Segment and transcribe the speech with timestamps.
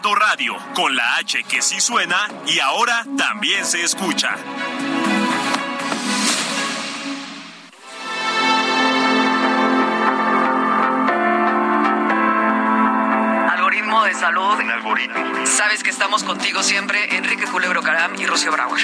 [0.00, 4.34] Heraldo Radio, con la H que sí suena y ahora también se escucha.
[13.50, 14.58] Algoritmo de salud.
[14.60, 15.46] Un algoritmo.
[15.46, 18.76] Sabes que estamos contigo siempre, Enrique Culebro Caram y Rocío Bravo.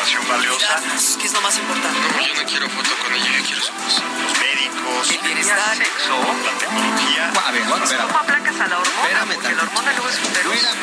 [0.00, 0.80] Información valiosa.
[1.20, 2.00] ¿Qué es lo más importante?
[2.26, 4.00] Yo no quiero foto con ella, yo quiero su voz.
[4.00, 5.10] Los médicos.
[5.12, 5.76] El bienestar.
[5.76, 6.16] sexo.
[6.16, 7.32] La tecnología.
[7.36, 8.04] A ver, espera.
[8.08, 9.02] ¿Cómo aplacas a la hormona?
[9.04, 10.56] Espérame Porque la hormona luego es Las uterus.
[10.56, 10.80] cosas.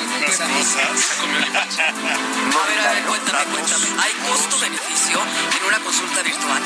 [1.17, 3.85] A ver, a ver, cuéntame, cuéntame.
[4.03, 5.17] ¿Hay costo-beneficio
[5.57, 6.61] en una consulta virtual?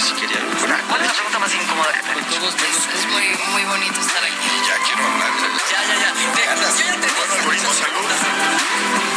[0.00, 0.40] Si quería.
[0.88, 2.48] ¿Cuál es la pregunta más incómoda que te han hecho?
[2.48, 4.50] Es muy, muy bonito estar aquí.
[4.68, 5.30] Ya quiero hablar.
[5.70, 6.10] Ya, ya, ya.
[6.14, 9.13] Yo ya te Bueno, algoritmo salud.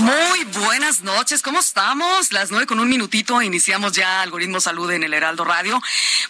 [0.00, 2.32] Muy buenas noches, ¿cómo estamos?
[2.32, 5.80] Las nueve con un minutito, iniciamos ya Algoritmo Salud en el Heraldo Radio.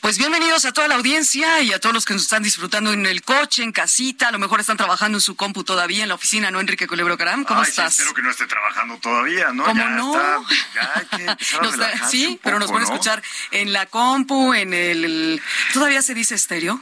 [0.00, 3.06] Pues bienvenidos a toda la audiencia y a todos los que nos están disfrutando en
[3.06, 6.16] el coche, en casita, a lo mejor están trabajando en su compu todavía en la
[6.16, 7.44] oficina, ¿no, Enrique Culebro Caram?
[7.44, 7.92] ¿Cómo Ay, sí, estás?
[7.94, 9.64] espero que no esté trabajando todavía, ¿no?
[9.64, 10.16] ¿Cómo ya no?
[10.16, 13.72] Está, ya hay que empezar a Nos da- relajarse sí, pero nos pueden escuchar en
[13.72, 15.40] la compu, en el-
[15.72, 16.80] ¿Todavía se dice estéreo?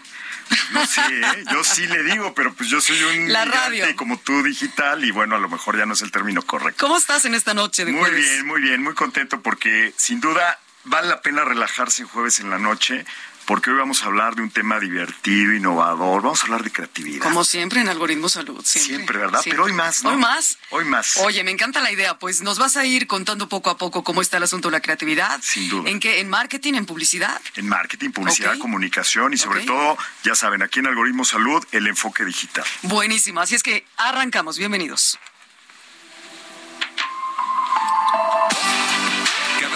[0.72, 1.44] No sé, ¿eh?
[1.52, 3.84] yo sí le digo, pero pues yo soy un La radio.
[3.96, 6.84] como tú digital y bueno, a lo mejor ya no es el término correcto.
[6.86, 8.24] ¿Cómo estás en esta noche de Muy jueves?
[8.24, 12.58] bien, muy bien, muy contento porque sin duda vale la pena relajarse jueves en la
[12.58, 13.04] noche
[13.48, 17.22] porque hoy vamos a hablar de un tema divertido, innovador, vamos a hablar de creatividad.
[17.22, 18.62] Como siempre en Algoritmo Salud.
[18.62, 19.40] Siempre, Siempre, ¿verdad?
[19.40, 19.52] Siempre.
[19.52, 20.10] Pero hoy más, ¿no?
[20.10, 20.58] Hoy más.
[20.68, 21.16] Hoy más.
[21.16, 22.18] Oye, me encanta la idea.
[22.18, 24.82] Pues nos vas a ir contando poco a poco cómo está el asunto de la
[24.82, 25.40] creatividad.
[25.40, 25.88] Sin duda.
[25.88, 26.20] ¿En qué?
[26.20, 26.74] ¿En marketing?
[26.74, 27.40] ¿En publicidad?
[27.56, 32.26] En marketing, publicidad, comunicación y sobre todo, ya saben, aquí en Algoritmo Salud, el enfoque
[32.26, 32.66] digital.
[32.82, 33.40] Buenísimo.
[33.40, 34.58] Así es que arrancamos.
[34.58, 35.18] Bienvenidos.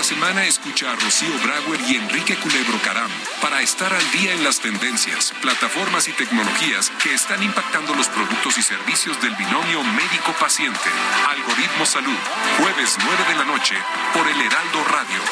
[0.03, 3.09] Cada semana escucha a Rocío Brauer y Enrique Culebro Caram
[3.41, 8.59] para estar al día en las tendencias, plataformas y tecnologías que están impactando los productos
[8.59, 10.91] y servicios del binomio médico-paciente.
[11.29, 12.19] Algoritmo Salud,
[12.59, 13.77] jueves 9 de la noche
[14.13, 15.23] por el Heraldo Radio.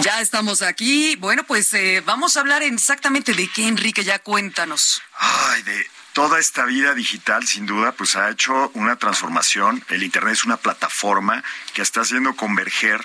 [0.00, 1.16] Ya estamos aquí.
[1.16, 4.04] Bueno, pues eh, vamos a hablar exactamente de qué, Enrique.
[4.04, 5.02] Ya cuéntanos.
[5.18, 5.86] Ay, de
[6.20, 9.82] toda esta vida digital, sin duda, pues ha hecho una transformación.
[9.88, 11.42] El Internet es una plataforma
[11.72, 13.00] que está haciendo converger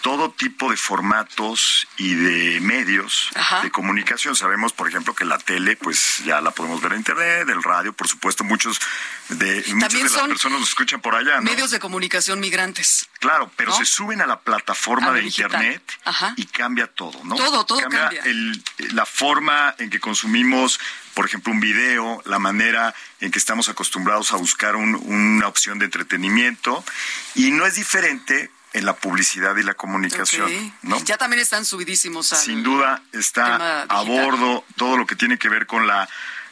[0.00, 3.62] todo tipo de formatos y de medios Ajá.
[3.62, 4.36] de comunicación.
[4.36, 7.92] Sabemos, por ejemplo, que la tele, pues ya la podemos ver en internet, el radio,
[7.92, 8.80] por supuesto, muchos
[9.28, 11.42] de, muchas de las son personas nos escuchan por allá, ¿no?
[11.42, 13.08] Medios de comunicación migrantes.
[13.18, 13.76] Claro, pero ¿no?
[13.76, 15.50] se suben a la plataforma A de digital.
[15.50, 16.32] internet Ajá.
[16.36, 17.34] y cambia todo, ¿no?
[17.34, 18.20] Todo, todo cambia.
[18.24, 20.78] el- la forma en que consumimos,
[21.14, 25.78] por ejemplo, un video, la manera en que estamos acostumbrados a buscar un- una opción
[25.80, 26.84] de entretenimiento
[27.34, 30.72] y no es diferente en la publicidad y la comunicación, Ok.
[30.82, 31.04] ¿no?
[31.04, 32.38] Ya también están subidísimos al...
[32.38, 36.08] Sin duda está a bordo todo lo que tiene que ver con la,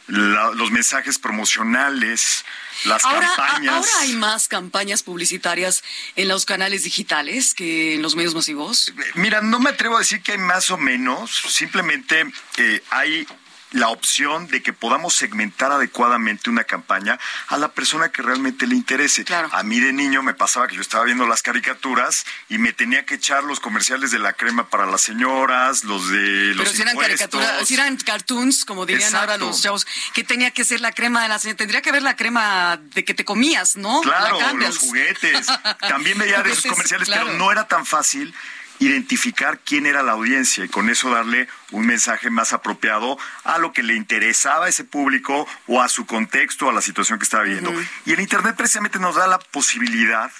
[0.07, 2.43] la- los mensajes promocionales,
[2.85, 3.73] las Ahora, a- campañas.
[3.75, 5.83] ahora hay más campañas publicitarias
[6.15, 8.93] en los canales digitales que en los medios masivos.
[9.15, 12.25] Mira, no me atrevo a decir que hay más o menos, simplemente
[12.57, 13.27] eh, hay
[13.71, 18.75] la opción de que podamos segmentar adecuadamente una campaña a la persona que realmente le
[18.75, 19.25] interese.
[19.25, 19.49] Claro.
[19.51, 23.05] A mí de niño me pasaba que yo estaba viendo las caricaturas y me tenía
[23.05, 26.81] que echar los comerciales de la crema para las señoras, los de los Pero si
[26.81, 29.31] eran caricaturas, si eran cartoons, como dirían Exacto.
[29.31, 31.57] ahora los chavos, que tenía que ser la crema de la señora.
[31.57, 34.01] Tendría que ver la crema de que te comías, ¿no?
[34.01, 35.47] Claro, los juguetes.
[35.79, 37.25] También veía de esos comerciales, claro.
[37.25, 38.33] pero no era tan fácil
[38.79, 43.73] identificar quién era la audiencia y con eso darle un mensaje más apropiado a lo
[43.73, 47.43] que le interesaba a ese público o a su contexto, a la situación que estaba
[47.43, 47.73] viviendo.
[48.05, 50.31] Y el Internet precisamente nos da la posibilidad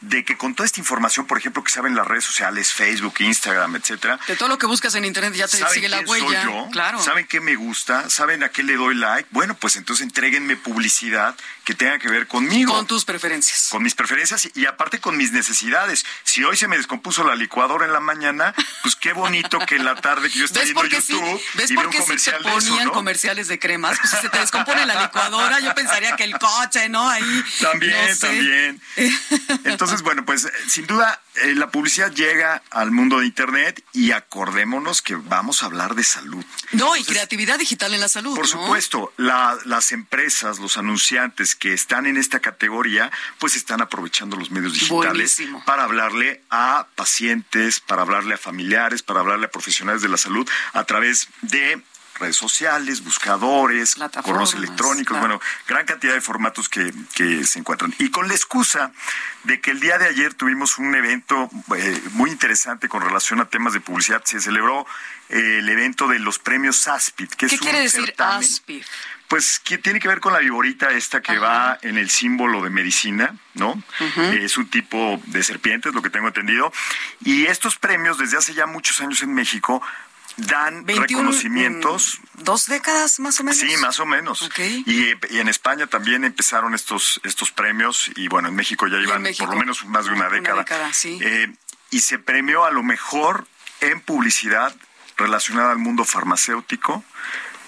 [0.00, 3.76] de que con toda esta información, por ejemplo, que saben las redes sociales, Facebook, Instagram,
[3.76, 6.36] etcétera, De todo lo que buscas en internet ya te ¿Saben sigue la quién soy
[6.44, 6.68] yo?
[6.70, 7.02] Claro.
[7.02, 8.08] ¿Saben qué me gusta?
[8.10, 9.28] ¿Saben a qué le doy like?
[9.32, 11.34] Bueno, pues entonces entréguenme publicidad
[11.64, 12.72] que tenga que ver conmigo.
[12.72, 13.68] Con tus preferencias.
[13.70, 16.04] con mis preferencias y aparte con mis necesidades.
[16.22, 19.84] Si hoy se me descompuso la licuadora en la mañana, pues qué bonito que en
[19.84, 21.12] la tarde que yo estoy ¿Ves viendo qué sí?
[21.12, 22.92] YouTube ¿Ves y por veo un qué sí te de ponían eso, ¿no?
[22.92, 23.98] comerciales de cremas?
[23.98, 27.08] Pues si se te descompone la licuadora, yo pensaría que el coche, ¿no?
[27.08, 27.44] Ahí.
[27.60, 28.26] También, no sé.
[28.26, 28.80] también.
[30.42, 35.62] Pues sin duda eh, la publicidad llega al mundo de Internet y acordémonos que vamos
[35.62, 36.44] a hablar de salud.
[36.72, 38.36] No, y creatividad digital en la salud.
[38.36, 38.62] Por ¿no?
[38.62, 44.50] supuesto, la- las empresas, los anunciantes que están en esta categoría, pues están aprovechando los
[44.50, 45.64] medios digitales Buenísimo.
[45.64, 50.48] para hablarle a pacientes, para hablarle a familiares, para hablarle a profesionales de la salud
[50.72, 51.82] a través de
[52.18, 55.38] redes sociales, buscadores, correos electrónicos, claro.
[55.38, 57.94] bueno, gran cantidad de formatos que, que se encuentran.
[57.98, 58.92] Y con la excusa
[59.44, 63.46] de que el día de ayer tuvimos un evento eh, muy interesante con relación a
[63.46, 64.86] temas de publicidad, se celebró
[65.28, 68.82] eh, el evento de los premios SASPIT, que ¿Qué es un quiere decir certamen, ASPID?
[69.28, 71.40] Pues que tiene que ver con la viborita esta que Ajá.
[71.40, 73.82] va en el símbolo de medicina, ¿no?
[74.00, 76.72] Eh, Es un tipo de serpiente, es lo que tengo entendido.
[77.20, 79.82] Y estos premios, desde hace ya muchos años en México,
[80.38, 82.20] dan 21, reconocimientos.
[82.22, 83.58] mm, ¿Dos décadas más o menos?
[83.58, 84.48] Sí, más o menos.
[84.86, 89.22] Y, y en España también empezaron estos, estos premios y bueno, en México ya llevan
[89.22, 90.58] México, por lo menos más de una una década.
[90.58, 91.18] década, sí.
[91.20, 91.52] Eh,
[91.90, 93.46] y se premió a lo mejor
[93.80, 94.74] en publicidad
[95.16, 97.04] relacionada al mundo farmacéutico.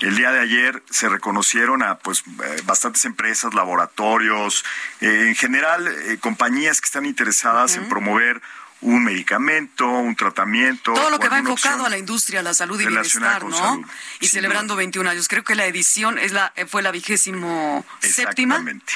[0.00, 4.64] El día de ayer se reconocieron a pues eh, bastantes empresas, laboratorios,
[5.00, 8.40] eh, en general eh, compañías que están interesadas en promover
[8.82, 10.92] un medicamento, un tratamiento.
[10.92, 13.56] Todo lo que va enfocado a la industria, a la salud y bienestar, ¿no?
[13.56, 13.86] salud,
[14.20, 15.28] y celebrando 21 años.
[15.28, 18.56] Creo que la edición es la eh, fue la vigésimo séptima.
[18.56, 18.92] Exactamente.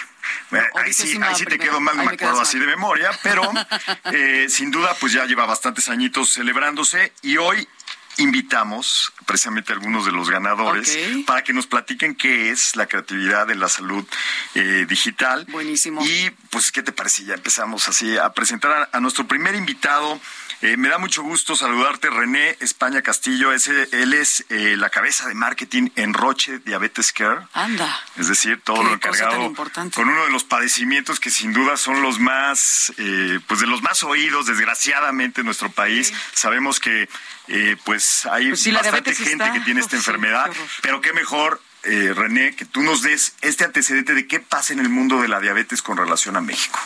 [0.51, 2.43] Bueno, ahí sí, ahí sí te quedo mal, Ahí me acuerdo mal.
[2.43, 3.43] así de memoria, pero
[4.13, 7.69] eh, sin duda pues ya lleva bastantes añitos celebrándose y hoy
[8.19, 13.51] invitamos precisamente a algunos de los ganadores para que nos platiquen qué es la creatividad
[13.51, 14.07] en la salud
[14.55, 15.47] eh, digital.
[15.51, 16.05] Buenísimo.
[16.05, 17.25] Y pues, ¿qué te parece?
[17.25, 20.21] Ya empezamos así a presentar a, a nuestro primer invitado.
[20.65, 23.53] Eh, me da mucho gusto saludarte, René España Castillo.
[23.53, 27.43] Ese, él es eh, la cabeza de marketing en Roche Diabetes Care.
[27.53, 28.01] Anda.
[28.17, 29.53] Es decir, todo lo encargado
[29.95, 33.83] con uno de los padecimientos que sin duda son los más, eh, pues de los
[33.83, 36.15] más oídos, desgraciadamente en nuestro país.
[36.33, 37.11] Sabemos que,
[37.49, 41.13] eh, pues hay Pues bastante gente está- que tiene esta sí, enfermedad, qué pero qué
[41.13, 45.21] mejor, eh, René, que tú nos des este antecedente de qué pasa en el mundo
[45.21, 46.81] de la diabetes con relación a México.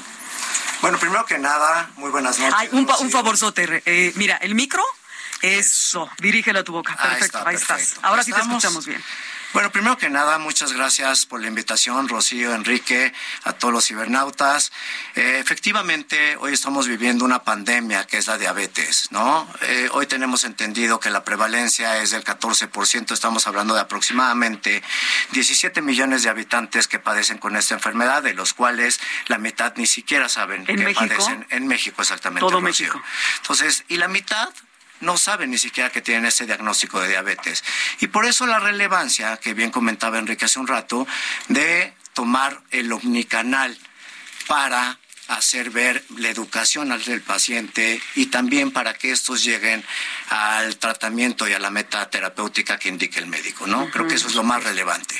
[0.80, 2.54] Bueno, primero que nada, muy buenas noches.
[2.56, 3.82] Ay, un, pa- un favorzote.
[3.84, 4.82] eh, mira, el micro,
[5.42, 6.92] eso, dirígelo a tu boca.
[6.98, 7.94] Ahí Perfecto, está, ahí estás.
[8.02, 9.02] Ahora sí te escuchamos bien.
[9.54, 13.14] Bueno, primero que nada, muchas gracias por la invitación, Rocío, Enrique,
[13.44, 14.70] a todos los cibernautas.
[15.14, 19.48] Eh, efectivamente, hoy estamos viviendo una pandemia que es la diabetes, ¿no?
[19.62, 24.82] Eh, hoy tenemos entendido que la prevalencia es del 14%, estamos hablando de aproximadamente
[25.32, 29.86] 17 millones de habitantes que padecen con esta enfermedad, de los cuales la mitad ni
[29.86, 31.00] siquiera saben ¿En que México?
[31.08, 31.46] padecen.
[31.48, 32.40] En México, exactamente.
[32.40, 32.88] Todo Rocío.
[32.92, 33.02] México.
[33.40, 34.50] Entonces, y la mitad
[35.00, 37.64] no saben ni siquiera que tienen ese diagnóstico de diabetes.
[38.00, 41.06] Y por eso la relevancia, que bien comentaba Enrique hace un rato,
[41.48, 43.78] de tomar el omnicanal
[44.46, 44.98] para
[45.28, 49.84] hacer ver la educación al del paciente y también para que estos lleguen
[50.30, 53.90] al tratamiento y a la meta terapéutica que indique el médico, ¿no?
[53.90, 55.14] Creo que eso es lo más relevante.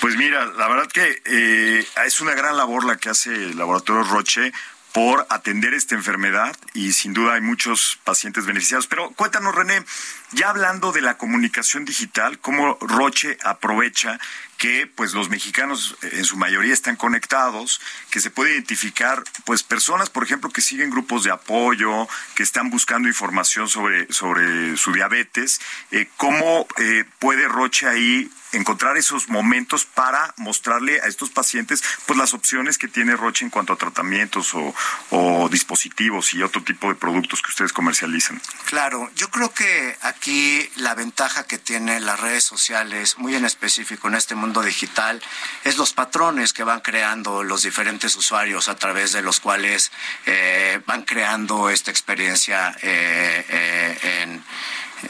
[0.00, 4.02] Pues mira, la verdad que eh, es una gran labor la que hace el Laboratorio
[4.04, 4.52] Roche
[4.94, 8.86] por atender esta enfermedad y sin duda hay muchos pacientes beneficiados.
[8.86, 9.84] Pero cuéntanos, René,
[10.30, 14.20] ya hablando de la comunicación digital, cómo Roche aprovecha
[14.64, 19.62] que pues los mexicanos eh, en su mayoría están conectados, que se puede identificar pues
[19.62, 24.94] personas, por ejemplo, que siguen grupos de apoyo, que están buscando información sobre, sobre su
[24.94, 31.82] diabetes, eh, cómo eh, puede Roche ahí encontrar esos momentos para mostrarle a estos pacientes
[32.06, 34.74] pues las opciones que tiene Roche en cuanto a tratamientos o,
[35.10, 38.40] o dispositivos y otro tipo de productos que ustedes comercializan.
[38.66, 44.08] Claro, yo creo que aquí la ventaja que tienen las redes sociales, muy en específico
[44.08, 45.20] en este mundo digital,
[45.64, 49.90] es los patrones que van creando los diferentes usuarios a través de los cuales
[50.26, 54.44] eh, van creando esta experiencia eh, eh, en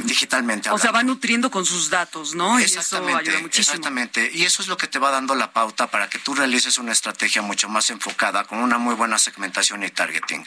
[0.02, 0.70] digitalmente.
[0.70, 2.58] O sea, va nutriendo con sus datos, ¿no?
[2.58, 3.74] Y eso Exactamente, ayuda muchísimo.
[3.74, 4.30] exactamente.
[4.32, 6.92] Y eso es lo que te va dando la pauta para que tú realices una
[6.92, 10.44] estrategia mucho más enfocada, con una muy buena segmentación y targeting.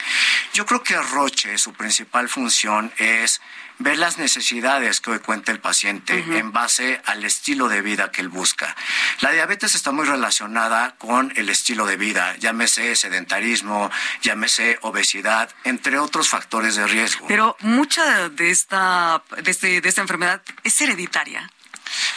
[0.52, 3.40] Yo creo que Roche, su principal función es
[3.78, 8.20] ver las necesidades que hoy cuenta el paciente en base al estilo de vida que
[8.20, 8.76] él busca.
[9.20, 13.90] La diabetes está muy relacionada con el estilo de vida, llámese sedentarismo,
[14.22, 17.26] llámese obesidad, entre otros factores de riesgo.
[17.28, 21.50] Pero mucha de esta, de, este, de esta enfermedad es hereditaria.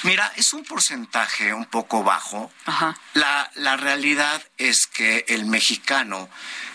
[0.04, 2.52] Mira, es un porcentaje un poco bajo.
[2.66, 2.98] Ajá.
[3.14, 6.30] La, la realidad es que el mexicano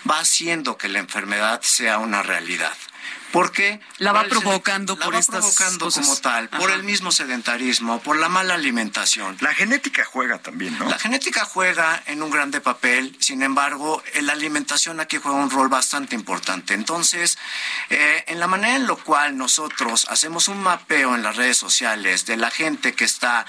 [0.08, 2.74] va haciendo que la enfermedad sea una realidad.
[3.36, 6.06] Porque La va por provocando la por va estas provocando cosas.
[6.06, 9.36] como tal, por el mismo sedentarismo, por la mala alimentación.
[9.40, 10.88] La genética juega también, ¿no?
[10.88, 15.68] La genética juega en un grande papel, sin embargo, la alimentación aquí juega un rol
[15.68, 16.72] bastante importante.
[16.72, 17.36] Entonces,
[17.90, 22.24] eh, en la manera en la cual nosotros hacemos un mapeo en las redes sociales
[22.24, 23.44] de la gente que está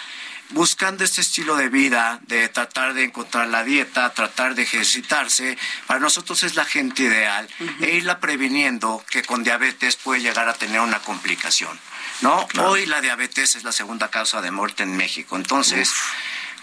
[0.50, 6.00] buscando este estilo de vida, de tratar de encontrar la dieta, tratar de ejercitarse, para
[6.00, 7.48] nosotros es la gente ideal
[7.82, 11.78] e irla previniendo que con diabetes puede llegar a tener una complicación.
[12.22, 12.48] ¿no?
[12.60, 15.36] Hoy la diabetes es la segunda causa de muerte en México.
[15.36, 15.94] Entonces,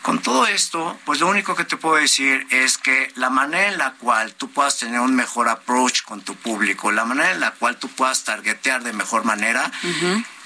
[0.04, 3.78] con todo esto, pues lo único que te puedo decir es que la manera en
[3.78, 7.52] la cual tú puedas tener un mejor approach con tu público, la manera en la
[7.52, 9.72] cual tú puedas targetear de mejor manera,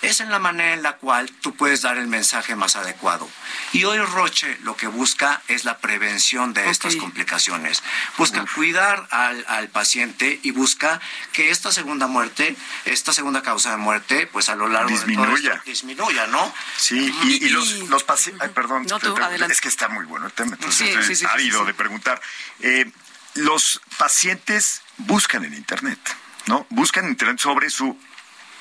[0.02, 3.28] es en la manera en la cual tú puedes dar el mensaje más adecuado.
[3.72, 7.82] Y hoy Roche lo que busca es la prevención de estas complicaciones.
[8.16, 11.00] Busca cuidar al, al paciente y busca
[11.32, 15.06] que esta segunda muerte, esta segunda causa de muerte, pues a lo largo de todo
[15.06, 15.52] Disminuya.
[15.54, 16.54] esto disminuya, ¿no?
[16.76, 18.42] Sí, y, y los, Y- los pacientes...
[18.48, 19.52] Ay, perdón, No, tú, te- te- adelante.
[19.54, 21.66] es que está muy bueno el tema, entonces Sí, sí, sí, sí, ávido sí, sí.
[21.66, 22.20] de preguntar.
[22.60, 22.90] Eh,
[23.34, 25.98] los pacientes buscan en Internet,
[26.46, 26.66] ¿no?
[26.70, 27.98] Buscan en Internet sobre su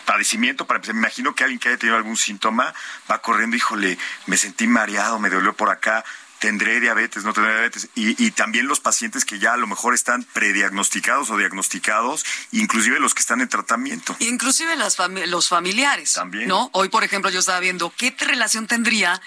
[0.07, 2.73] padecimiento, para me imagino que alguien que haya tenido algún síntoma
[3.11, 6.03] va corriendo, híjole, me sentí mareado, me dolió por acá,
[6.39, 9.93] tendré diabetes, no tendré diabetes, y, y también los pacientes que ya a lo mejor
[9.93, 14.15] están prediagnosticados o diagnosticados, inclusive los que están en tratamiento.
[14.19, 16.13] Inclusive las fami- los familiares.
[16.13, 16.47] También.
[16.47, 16.69] ¿No?
[16.73, 19.19] Hoy, por ejemplo, yo estaba viendo qué relación tendría,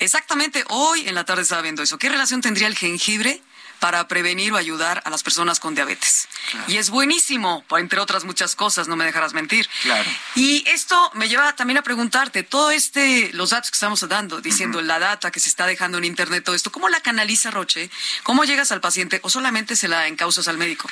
[0.00, 3.42] exactamente hoy en la tarde estaba viendo eso, qué relación tendría el jengibre
[3.80, 6.28] para prevenir o ayudar a las personas con diabetes.
[6.68, 9.68] Y es buenísimo, entre otras muchas cosas, no me dejarás mentir.
[9.82, 10.08] Claro.
[10.34, 14.82] Y esto me lleva también a preguntarte, todo este, los datos que estamos dando, diciendo
[14.82, 17.90] la data que se está dejando en Internet, todo esto, ¿cómo la canaliza Roche?
[18.22, 20.88] ¿Cómo llegas al paciente o solamente se la encausas al médico?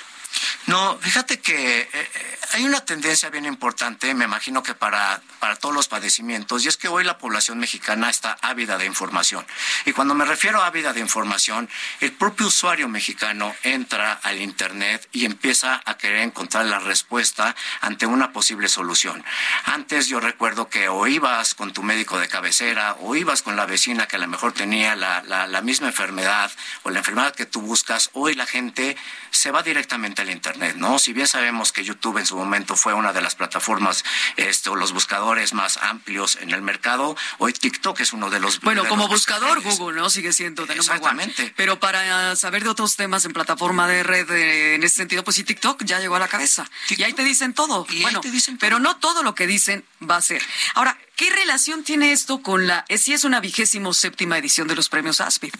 [0.67, 5.57] No, fíjate que eh, eh, hay una tendencia bien importante, me imagino que para, para
[5.57, 9.47] todos los padecimientos, y es que hoy la población mexicana está ávida de información.
[9.87, 11.69] Y cuando me refiero a ávida de información,
[12.01, 18.05] el propio usuario mexicano entra al Internet y empieza a querer encontrar la respuesta ante
[18.07, 19.25] una posible solución.
[19.65, 23.65] Antes yo recuerdo que o ibas con tu médico de cabecera, o ibas con la
[23.67, 26.51] vecina que a lo mejor tenía la, la- la misma enfermedad
[26.83, 28.97] o la enfermedad que tú buscas, hoy la gente
[29.31, 30.99] se va directamente al Internet, ¿no?
[30.99, 34.05] Si bien sabemos que YouTube en su momento fue una de las plataformas
[34.37, 38.61] este, o los buscadores más amplios en el mercado, hoy TikTok es uno de los...
[38.61, 39.61] Bueno, de como los buscador.
[39.63, 40.11] Google, ¿no?
[40.11, 40.81] Sigue siendo de one.
[40.81, 41.53] Exactamente.
[41.57, 45.37] Pero para saber de otros temas en plataforma de red, eh, en ese sentido, pues
[45.37, 46.69] sí, TikTok ya llegó a la cabeza.
[46.89, 47.87] Y ahí te dicen todo.
[47.89, 48.61] Y ahí bueno, te dicen todo.
[48.61, 50.43] pero no todo lo que dicen va a ser.
[50.75, 54.77] Ahora, ¿qué relación tiene esto con la, eh, si es una vigésimo séptima edición de
[54.77, 55.53] los premios ASPID?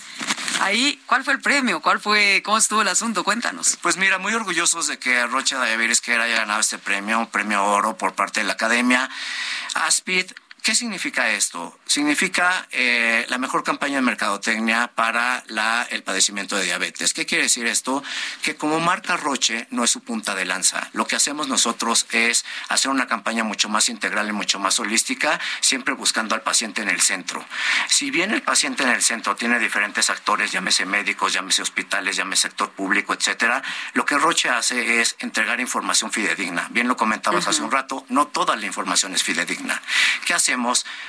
[0.61, 1.81] Ahí, ¿cuál fue el premio?
[1.81, 3.25] ¿Cuál fue, cómo estuvo el asunto?
[3.25, 3.77] Cuéntanos.
[3.83, 7.65] Pues mira, muy orgullosos de que Rocha Dayaviris que haya ganado este premio, un premio
[7.65, 9.11] oro por parte de la Academia.
[9.75, 10.27] Aspid,
[10.69, 11.79] ¿qué significa esto?
[11.87, 17.15] Significa eh, la mejor campaña de mercadotecnia para la, el padecimiento de diabetes.
[17.15, 18.05] ¿Qué quiere decir esto?
[18.43, 20.91] Que como marca Roche no es su punta de lanza.
[20.93, 25.41] Lo que hacemos nosotros es hacer una campaña mucho más integral y mucho más holística,
[25.63, 27.43] siempre buscando al paciente en el centro.
[27.89, 32.43] Si bien el paciente en el centro tiene diferentes actores, llámese médicos, llámese hospitales, llámese
[32.43, 33.63] sector público, etcétera,
[33.95, 36.69] lo que Roche hace es entregar información fidedigna.
[36.73, 39.81] Bien lo comentabas hace un rato, no toda la información es fidedigna.
[40.27, 40.58] ¿Qué hacemos?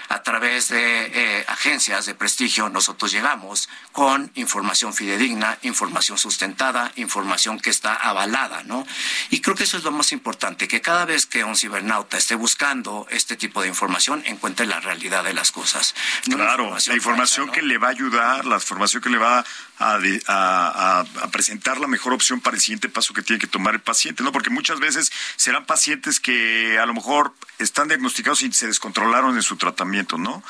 [0.10, 7.60] A través de eh, agencias de prestigio, nosotros llegamos con información fidedigna, información sustentada, información
[7.60, 8.86] que está avalada, ¿no?
[9.30, 12.36] Y creo que eso es lo más importante, que cada vez que un cibernauta esté
[12.36, 15.96] buscando este tipo de información, encuentre la realidad de las cosas.
[16.28, 17.52] No Claro, la información falsa, ¿no?
[17.52, 19.44] que le va a ayudar, la información que le va
[19.80, 23.40] a, de- a- a- a presentar la mejor opción para el siguiente paso que tiene
[23.40, 24.32] que tomar el paciente, ¿no?
[24.32, 29.56] Porque muchas veces serán pacientes que a lo mejor están diagnosticados y se descontrolaron su
[29.58, 30.44] tratamiento, ¿no?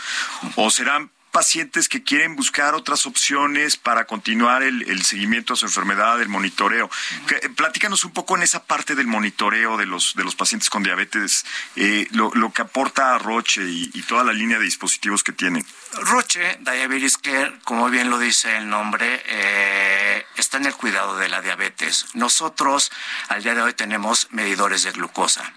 [0.56, 5.66] O serán pacientes que quieren buscar otras opciones para continuar el, el seguimiento a su
[5.68, 6.90] enfermedad, el monitoreo.
[7.28, 10.82] Que- Platícanos un poco en esa parte del monitoreo de los, de los pacientes con
[10.82, 15.32] diabetes, eh, lo, lo que aporta Roche y, y toda la línea de dispositivos que
[15.32, 15.64] tienen.
[15.94, 21.30] Roche Diabetes Care, como bien lo dice el nombre, eh, está en el cuidado de
[21.30, 22.08] la diabetes.
[22.16, 22.92] Nosotros
[23.28, 25.54] al día de hoy tenemos medidores de glucosa.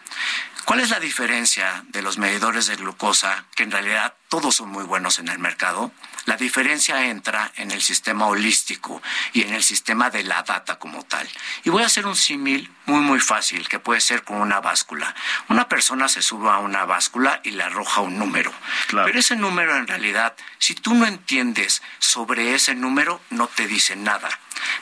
[0.64, 4.85] ¿Cuál es la diferencia de los medidores de glucosa, que en realidad todos son muy
[4.85, 5.92] buenos en el mercado?
[6.25, 9.02] La diferencia entra en el sistema holístico
[9.33, 11.28] y en el sistema de la data como tal.
[11.64, 15.14] Y voy a hacer un símil muy muy fácil, que puede ser con una báscula.
[15.49, 18.52] Una persona se sube a una báscula y le arroja un número.
[18.87, 19.07] Claro.
[19.07, 23.97] Pero ese número en realidad, si tú no entiendes sobre ese número, no te dice
[23.97, 24.28] nada.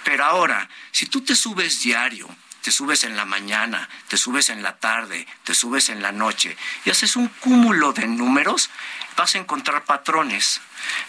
[0.05, 2.29] Pero ahora, si tú te subes diario
[2.63, 6.57] te subes en la mañana, te subes en la tarde, te subes en la noche
[6.85, 8.71] y haces un cúmulo de números,
[9.17, 10.61] vas a encontrar patrones.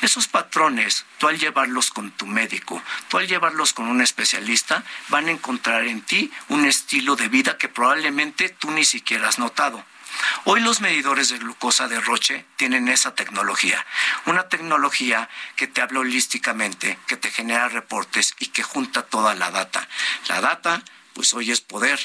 [0.02, 5.28] Esos patrones, tú al llevarlos con tu médico, tú al llevarlos con un especialista, van
[5.28, 9.84] a encontrar en ti un estilo de vida que probablemente tú ni siquiera has notado.
[10.44, 13.86] Hoy los medidores de glucosa de Roche tienen esa tecnología,
[14.26, 19.52] una tecnología que te habla holísticamente, que te genera reportes y que junta toda la
[19.52, 19.88] data.
[20.28, 22.00] La data, pues hoy es poder,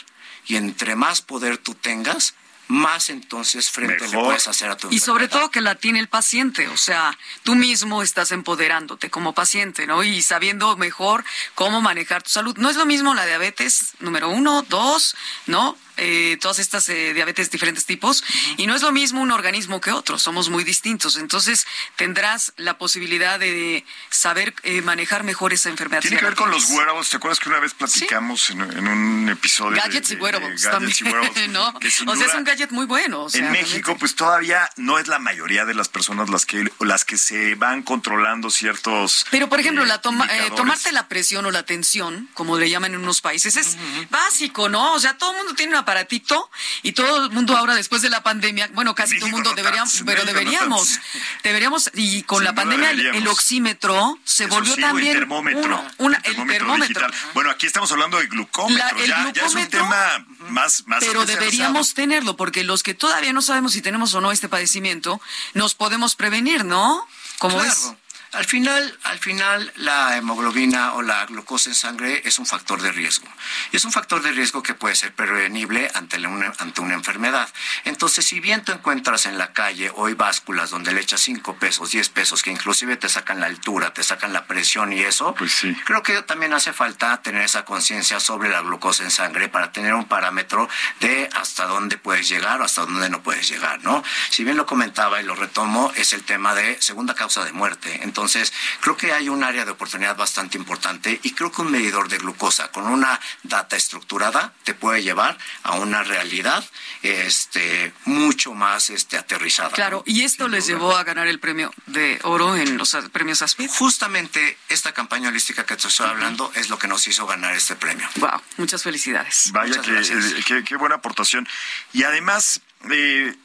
[0.46, 2.34] y entre más poder tú tengas,
[2.68, 6.08] más entonces frente le puedes hacer a tu Y sobre todo que la tiene el
[6.08, 10.02] paciente, o sea, tú mismo estás empoderándote como paciente, ¿no?
[10.02, 12.56] Y sabiendo mejor cómo manejar tu salud.
[12.58, 15.76] No es lo mismo la diabetes número uno, dos, ¿no?
[15.96, 18.22] eh, todas estas eh, diabetes de diferentes tipos
[18.56, 21.16] y no es lo mismo un organismo que otro, somos muy distintos.
[21.16, 26.02] Entonces tendrás la posibilidad de saber eh, manejar mejor esa enfermedad.
[26.02, 27.08] Tiene que ver con los wearables.
[27.08, 29.76] ¿Te acuerdas que una vez platicamos en, en, un episodio?
[29.76, 30.96] Gadgets y wearables también,
[31.52, 31.68] ¿no?
[31.68, 33.24] o sea, es un gadget muy bueno.
[33.24, 36.70] O sea, en México, pues todavía no es la mayoría de las personas las que
[36.80, 39.26] las que se van controlando ciertos.
[39.30, 42.94] Pero, por ejemplo, la toma, eh, tomarte la presión o la tensión, como le llaman
[42.94, 43.76] en unos países, es
[44.10, 44.94] básico, ¿no?
[44.94, 46.50] O sea, todo el mundo tiene una aparatito
[46.82, 50.02] y todo el mundo ahora después de la pandemia, bueno, casi todo el mundo deberíamos,
[50.04, 50.98] pero deberíamos,
[51.42, 57.06] deberíamos, y con la pandemia el, oxímetro se volvió también el termómetro, una, el termómetro.
[57.34, 61.94] Bueno, aquí estamos hablando de glucómetro, ya, ya, es un tema más, más Pero deberíamos
[61.94, 65.20] tenerlo, porque los que todavía no sabemos si tenemos o no este padecimiento,
[65.54, 67.04] nos podemos prevenir, ¿no?
[67.40, 67.90] Como es?
[68.36, 72.92] Al final, al final, la hemoglobina o la glucosa en sangre es un factor de
[72.92, 73.26] riesgo.
[73.72, 77.48] Y es un factor de riesgo que puede ser prevenible ante, una, ante una enfermedad.
[77.84, 81.92] Entonces, si bien tú encuentras en la calle hoy básculas donde le echas 5 pesos,
[81.92, 85.52] 10 pesos, que inclusive te sacan la altura, te sacan la presión y eso, pues
[85.52, 85.74] sí.
[85.86, 89.94] creo que también hace falta tener esa conciencia sobre la glucosa en sangre para tener
[89.94, 90.68] un parámetro
[91.00, 94.04] de hasta dónde puedes llegar o hasta dónde no puedes llegar, ¿no?
[94.28, 98.00] Si bien lo comentaba y lo retomo, es el tema de segunda causa de muerte.
[98.02, 101.70] Entonces, entonces, creo que hay un área de oportunidad bastante importante y creo que un
[101.70, 106.64] medidor de glucosa con una data estructurada te puede llevar a una realidad
[107.02, 109.70] este, mucho más este, aterrizada.
[109.70, 113.70] Claro, y esto les llevó a ganar el premio de oro en los premios ASPID.
[113.70, 117.76] Justamente esta campaña holística que te estoy hablando es lo que nos hizo ganar este
[117.76, 118.08] premio.
[118.16, 119.52] Wow, muchas felicidades.
[119.52, 121.46] Vaya, que, eh, qué, buena aportación.
[121.92, 123.36] Y además, eh,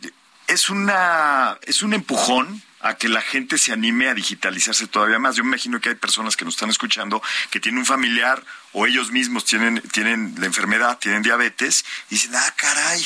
[0.47, 5.35] es, una, es un empujón a que la gente se anime a digitalizarse todavía más.
[5.35, 8.87] Yo me imagino que hay personas que nos están escuchando que tienen un familiar o
[8.87, 13.05] ellos mismos tienen, tienen la enfermedad, tienen diabetes y dicen, ah, caray,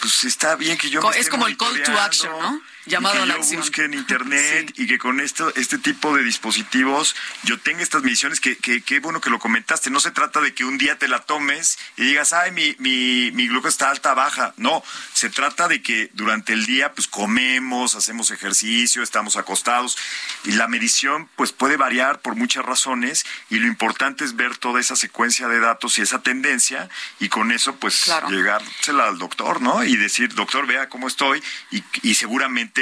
[0.00, 1.02] pues está bien que yo...
[1.02, 2.62] Me es como el call to action, ¿no?
[2.86, 3.60] Llamado a la acción.
[3.60, 7.14] busque en internet y que con esto, este tipo de dispositivos
[7.44, 9.90] yo tenga estas mediciones que, que, bueno que lo comentaste.
[9.90, 13.30] No se trata de que un día te la tomes y digas, ay, mi, mi,
[13.32, 14.54] mi glucosa está alta, baja.
[14.56, 19.96] No, se trata de que durante el día pues comemos, hacemos ejercicio, estamos acostados
[20.44, 24.80] y la medición pues puede variar por muchas razones y lo importante es ver toda
[24.80, 26.88] esa secuencia de datos y esa tendencia
[27.18, 29.84] y con eso pues llegársela al doctor, ¿no?
[29.84, 32.79] Y decir, doctor, vea cómo estoy y, y seguramente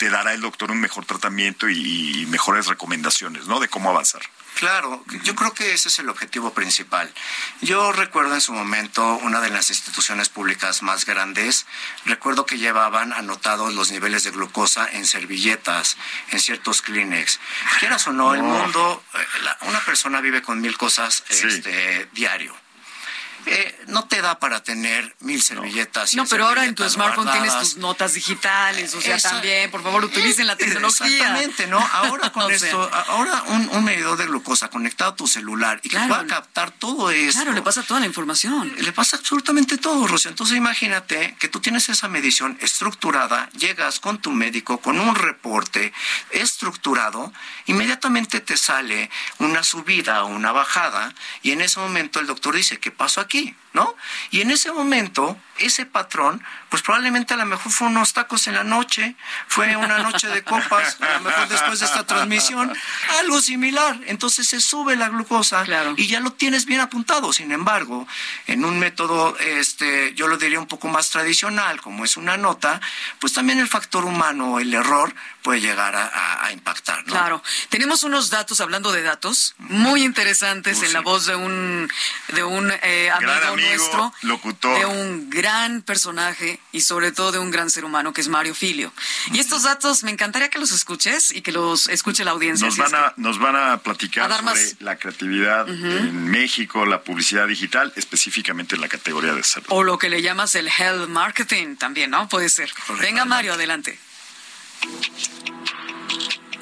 [0.00, 3.60] te dará el doctor un mejor tratamiento y, mejores recomendaciones, ¿no?
[3.60, 4.22] De cómo avanzar.
[4.54, 7.12] Claro, yo creo que ese es el objetivo principal.
[7.60, 11.66] Yo recuerdo en su momento una de las instituciones públicas más grandes,
[12.06, 15.98] recuerdo que llevaban anotados los niveles de glucosa en servilletas,
[16.30, 17.38] en ciertos clinics.
[17.78, 19.18] Quieras o no, el mundo, eh,
[19.68, 22.56] una persona vive con mil cosas este, diario
[23.46, 26.14] eh, no te da para tener mil servilletas.
[26.14, 30.04] No, pero ahora en tu smartphone tienes tus notas digitales, o sea, también, por favor,
[30.04, 31.06] utilicen la tecnología.
[31.06, 31.78] Exactamente, ¿no?
[31.78, 36.26] Ahora con esto, ahora un, medidor de glucosa conectado a tu celular y que pueda
[36.26, 37.38] captar todo eso.
[37.38, 38.74] Claro, le pasa toda la información.
[38.78, 40.30] Le pasa absolutamente todo, Rocío.
[40.30, 45.92] Entonces imagínate que tú tienes esa medición estructurada, llegas con tu médico con un reporte
[46.30, 47.32] estructurado,
[47.66, 52.78] inmediatamente te sale una subida o una bajada y en ese momento el doctor dice,
[52.78, 53.29] ¿qué pasó aquí?
[53.30, 53.94] Aquí, ¿no?
[54.32, 58.54] Y en ese momento, ese patrón, pues probablemente a lo mejor fue unos tacos en
[58.54, 59.14] la noche,
[59.46, 62.72] fue una noche de copas, a lo mejor después de esta transmisión,
[63.20, 64.00] algo similar.
[64.06, 65.64] Entonces se sube la glucosa
[65.96, 67.32] y ya lo tienes bien apuntado.
[67.32, 68.08] Sin embargo,
[68.48, 72.80] en un método, este, yo lo diría un poco más tradicional, como es una nota,
[73.20, 76.98] pues también el factor humano, el error, puede llegar a, impactar.
[77.06, 77.12] ¿no?
[77.12, 77.42] Claro.
[77.68, 81.88] Tenemos unos datos, hablando de datos, muy interesantes en la voz de un,
[82.34, 84.78] de un eh, Gran amigo, nuestro, locutor.
[84.78, 88.54] de un gran personaje y sobre todo de un gran ser humano que es Mario
[88.54, 88.92] Filio.
[89.32, 92.66] Y estos datos me encantaría que los escuches y que los escuche la audiencia.
[92.66, 96.84] Nos van, a, nos van a platicar A dar sobre más- la creatividad en México,
[96.84, 99.66] la publicidad digital, específicamente en la categoría de salud.
[99.70, 102.28] o lo que le llamas el health marketing también, ¿no?
[102.28, 102.72] Puede ser.
[103.00, 103.98] Venga, Mario, adelante.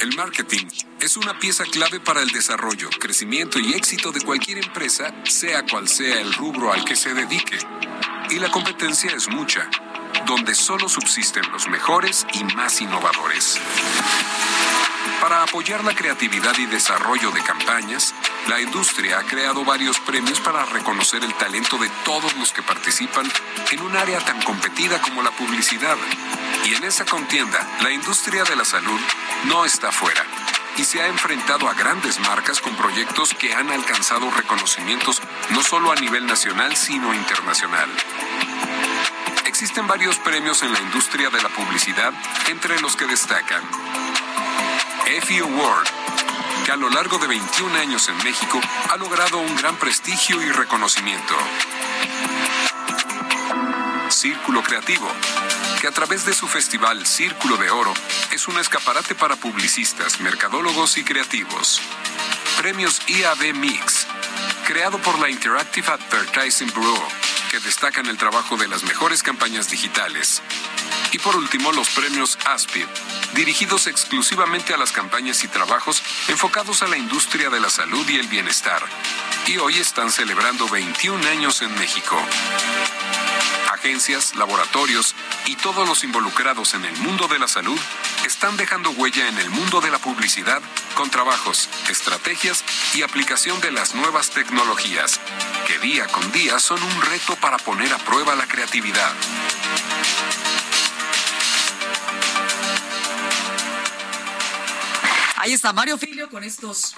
[0.01, 0.67] El marketing
[1.01, 5.89] es una pieza clave para el desarrollo, crecimiento y éxito de cualquier empresa, sea cual
[5.89, 7.59] sea el rubro al que se dedique.
[8.31, 9.69] Y la competencia es mucha,
[10.27, 13.59] donde solo subsisten los mejores y más innovadores.
[15.21, 18.15] Para apoyar la creatividad y desarrollo de campañas,
[18.47, 23.27] la industria ha creado varios premios para reconocer el talento de todos los que participan
[23.73, 25.97] en un área tan competida como la publicidad.
[26.69, 29.01] Y en esa contienda, la industria de la salud
[29.45, 30.23] no está fuera
[30.77, 35.91] y se ha enfrentado a grandes marcas con proyectos que han alcanzado reconocimientos no solo
[35.91, 37.89] a nivel nacional, sino internacional.
[39.47, 42.13] Existen varios premios en la industria de la publicidad,
[42.51, 43.63] entre los que destacan
[45.07, 45.89] Effie Award,
[46.67, 50.53] que a lo largo de 21 años en México ha logrado un gran prestigio y
[50.53, 51.35] reconocimiento.
[54.19, 55.09] Círculo Creativo,
[55.81, 57.95] que a través de su festival Círculo de Oro
[58.33, 61.81] es un escaparate para publicistas, mercadólogos y creativos.
[62.57, 64.09] Premios IAB Mix,
[64.67, 67.09] creado por la Interactive Advertising Bureau,
[67.53, 70.43] que destacan el trabajo de las mejores campañas digitales.
[71.13, 72.87] Y por último, los premios ASPID,
[73.35, 78.17] dirigidos exclusivamente a las campañas y trabajos enfocados a la industria de la salud y
[78.17, 78.83] el bienestar.
[79.47, 82.21] Y hoy están celebrando 21 años en México.
[83.73, 85.15] Agencias, laboratorios
[85.47, 87.79] y todos los involucrados en el mundo de la salud
[88.25, 90.61] están dejando huella en el mundo de la publicidad
[90.95, 95.21] con trabajos, estrategias y aplicación de las nuevas tecnologías,
[95.67, 99.13] que día con día son un reto para poner a prueba la creatividad.
[105.37, 106.97] Ahí está Mario Filio con estos.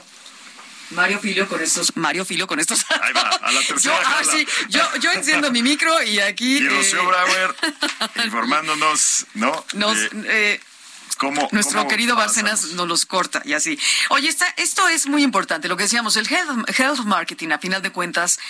[0.90, 1.96] Mario Filio con estos.
[1.96, 2.84] Mario Filio con estos.
[2.88, 6.58] Ahí va, a la tercera Yo, ah, sí, yo, yo enciendo mi micro y aquí.
[6.58, 7.54] Y Rocío eh, Brauer
[8.24, 9.64] informándonos, ¿no?
[9.74, 10.60] Nos, De eh,
[11.20, 13.78] cómo, Nuestro cómo querido Bárcenas nos los corta y así.
[14.08, 17.82] Oye, esta, esto es muy importante, lo que decíamos, el health, health marketing, a final
[17.82, 18.40] de cuentas,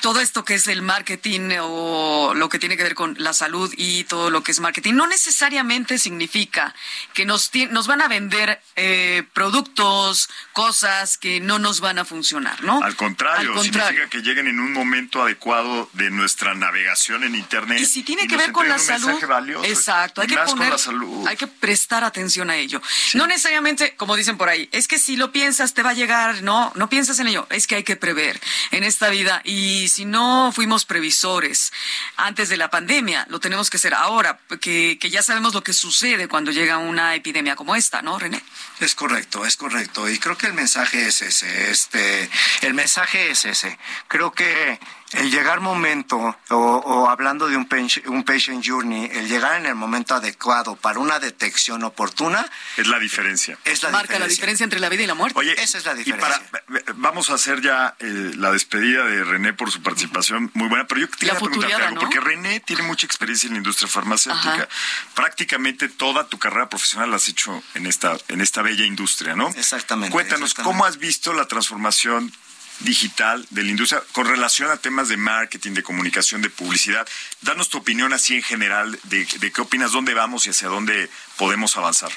[0.00, 3.74] todo esto que es el marketing o lo que tiene que ver con la salud
[3.76, 6.72] y todo lo que es marketing, no necesariamente significa
[7.12, 12.62] que nos, nos van a vender eh, productos, cosas que no nos van a funcionar,
[12.62, 12.84] ¿no?
[12.84, 13.88] Al contrario, Al contrario.
[13.88, 17.80] significa que lleguen en un momento adecuado de nuestra navegación en Internet.
[17.80, 20.68] Y si tiene y que ver con la salud, valioso, exacto, hay que más poner,
[20.68, 21.26] con la salud.
[21.26, 22.80] hay que prestar atención a ello.
[23.14, 26.42] No necesariamente, como dicen por ahí, es que si lo piensas te va a llegar,
[26.42, 30.04] no, no piensas en ello, es que hay que prever en esta vida y si
[30.04, 31.72] no fuimos previsores
[32.16, 35.72] antes de la pandemia, lo tenemos que hacer ahora, que, que ya sabemos lo que
[35.72, 38.42] sucede cuando llega una epidemia como esta, ¿no, René?
[38.84, 40.08] Es correcto, es correcto.
[40.08, 41.70] Y creo que el mensaje es ese.
[41.70, 42.28] Este,
[42.62, 43.78] el mensaje es ese.
[44.08, 44.78] Creo que
[45.12, 46.16] el llegar momento,
[46.48, 50.74] o, o hablando de un, patient- un patient journey, el llegar en el momento adecuado
[50.76, 52.46] para una detección oportuna,
[52.78, 53.58] Es la diferencia.
[53.66, 54.64] es la Marca la diferencia.
[54.64, 55.38] entre la vida y la muerte.
[55.38, 56.42] Oye, Esa es la y diferencia.
[56.50, 56.64] para-
[56.94, 61.02] vamos a hacer ya eh, la despedida de René por su participación muy buena, pero
[61.02, 62.00] yo quería preguntarte algo, ¿no?
[62.00, 64.54] porque René tiene mucha experiencia en la industria farmacéutica.
[64.54, 64.68] Ajá.
[65.14, 69.48] Prácticamente toda tu carrera profesional la has hecho en esta, en esta bella industria, ¿no?
[69.50, 70.72] Exactamente, Cuéntanos, exactamente.
[70.72, 72.32] ¿cómo has visto la transformación
[72.80, 77.06] digital de la industria con relación a temas de marketing, de comunicación, de publicidad?
[77.42, 81.10] Danos tu opinión así en general de, de qué opinas, dónde vamos y hacia dónde
[81.36, 82.10] podemos avanzar.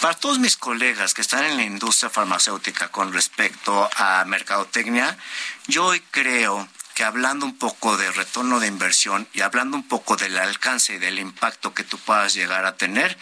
[0.00, 5.18] Para todos mis colegas que están en la industria farmacéutica con respecto a mercadotecnia,
[5.66, 10.16] yo hoy creo que hablando un poco de retorno de inversión y hablando un poco
[10.16, 13.16] del alcance y del impacto que tú puedas llegar a tener,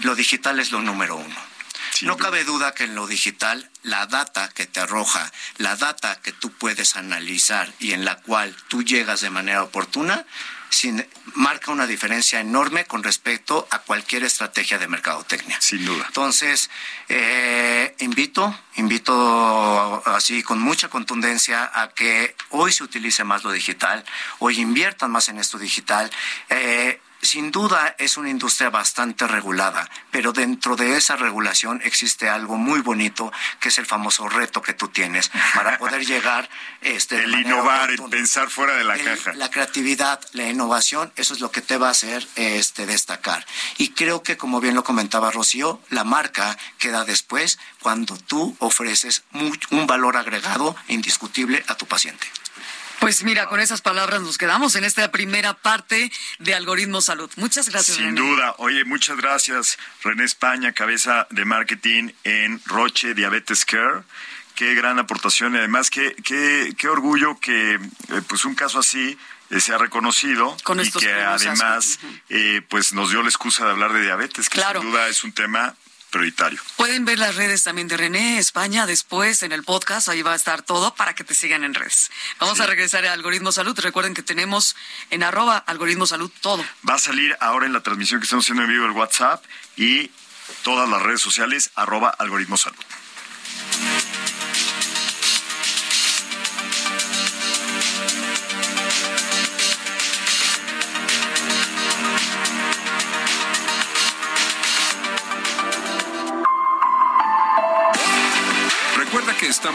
[0.00, 1.51] lo digital es lo número uno.
[2.00, 6.32] No cabe duda que en lo digital, la data que te arroja, la data que
[6.32, 10.24] tú puedes analizar y en la cual tú llegas de manera oportuna,
[10.70, 15.60] sin- marca una diferencia enorme con respecto a cualquier estrategia de mercadotecnia.
[15.60, 16.04] Sin duda.
[16.06, 16.70] Entonces,
[17.08, 24.04] eh, invito, invito así con mucha contundencia a que hoy se utilice más lo digital,
[24.38, 26.10] hoy inviertan más en esto digital.
[26.48, 32.56] Eh, sin duda es una industria bastante regulada, pero dentro de esa regulación existe algo
[32.56, 37.34] muy bonito que es el famoso reto que tú tienes para poder llegar este, El
[37.40, 39.32] innovar, el pensar fuera de la El- caja.
[39.34, 43.46] La creatividad, la innovación, eso es lo que te va a hacer este, destacar.
[43.78, 49.22] Y creo que, como bien lo comentaba Rocío, la marca queda después cuando tú ofreces
[49.70, 52.26] un valor agregado indiscutible a tu paciente.
[53.02, 57.28] Pues mira, con esas palabras nos quedamos en esta primera parte de Algoritmo Salud.
[57.34, 57.96] Muchas gracias.
[57.96, 58.20] Sin René.
[58.20, 58.54] duda.
[58.58, 64.02] Oye, muchas gracias, René España, cabeza de marketing en Roche Diabetes Care.
[64.54, 67.80] Qué gran aportación y además qué, qué, qué orgullo que eh,
[68.28, 69.18] pues un caso así
[69.50, 73.72] eh, se ha reconocido Con y que además eh, pues nos dio la excusa de
[73.72, 74.80] hablar de diabetes, que Claro.
[74.80, 75.74] sin duda es un tema
[76.12, 76.60] prioritario.
[76.76, 80.36] Pueden ver las redes también de René España después en el podcast, ahí va a
[80.36, 82.12] estar todo para que te sigan en redes.
[82.38, 83.76] Vamos a regresar a Algoritmo Salud.
[83.80, 84.76] Recuerden que tenemos
[85.10, 86.64] en arroba Algoritmo Salud todo.
[86.88, 89.44] Va a salir ahora en la transmisión que estamos haciendo en vivo el WhatsApp
[89.76, 90.12] y
[90.62, 92.78] todas las redes sociales arroba algoritmo salud.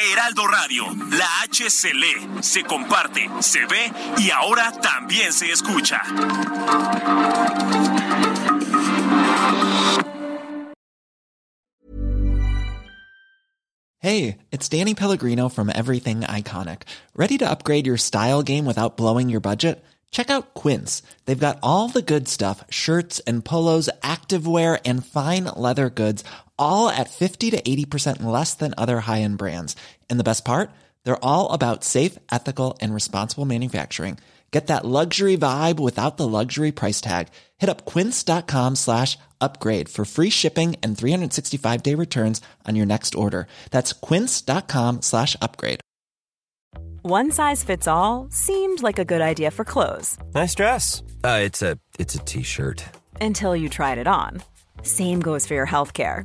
[0.00, 6.00] Heraldo Radio, la H se lee, se comparte, se ve y ahora también se escucha.
[13.98, 16.84] Hey, it's Danny Pellegrino from Everything Iconic.
[17.14, 19.84] Ready to upgrade your style game without blowing your budget?
[20.10, 21.02] Check out Quince.
[21.26, 26.24] They've got all the good stuff shirts and polos, activewear, and fine leather goods,
[26.60, 29.74] all at 50 to 80% less than other high end brands.
[30.08, 30.70] And the best part?
[31.04, 34.18] They're all about safe, ethical, and responsible manufacturing.
[34.52, 37.28] Get that luxury vibe without the luxury price tag.
[37.58, 43.14] Hit up quince.com slash upgrade for free shipping and 365 day returns on your next
[43.14, 43.46] order.
[43.70, 45.80] That's quince.com slash upgrade.
[47.02, 51.02] One size fits all seemed like a good idea for clothes Nice dress.
[51.24, 52.84] Uh, it's a it's a t-shirt.
[53.20, 54.42] until you tried it on.
[54.82, 56.24] Same goes for your healthcare.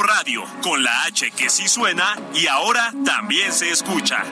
[0.00, 4.22] Radio, con la H que sí suena y ahora también se escucha.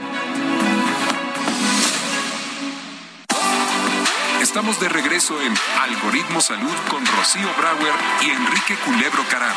[4.40, 7.92] Estamos de regreso en Algoritmo Salud con Rocío Brauer
[8.22, 9.54] y Enrique Culebro Caram.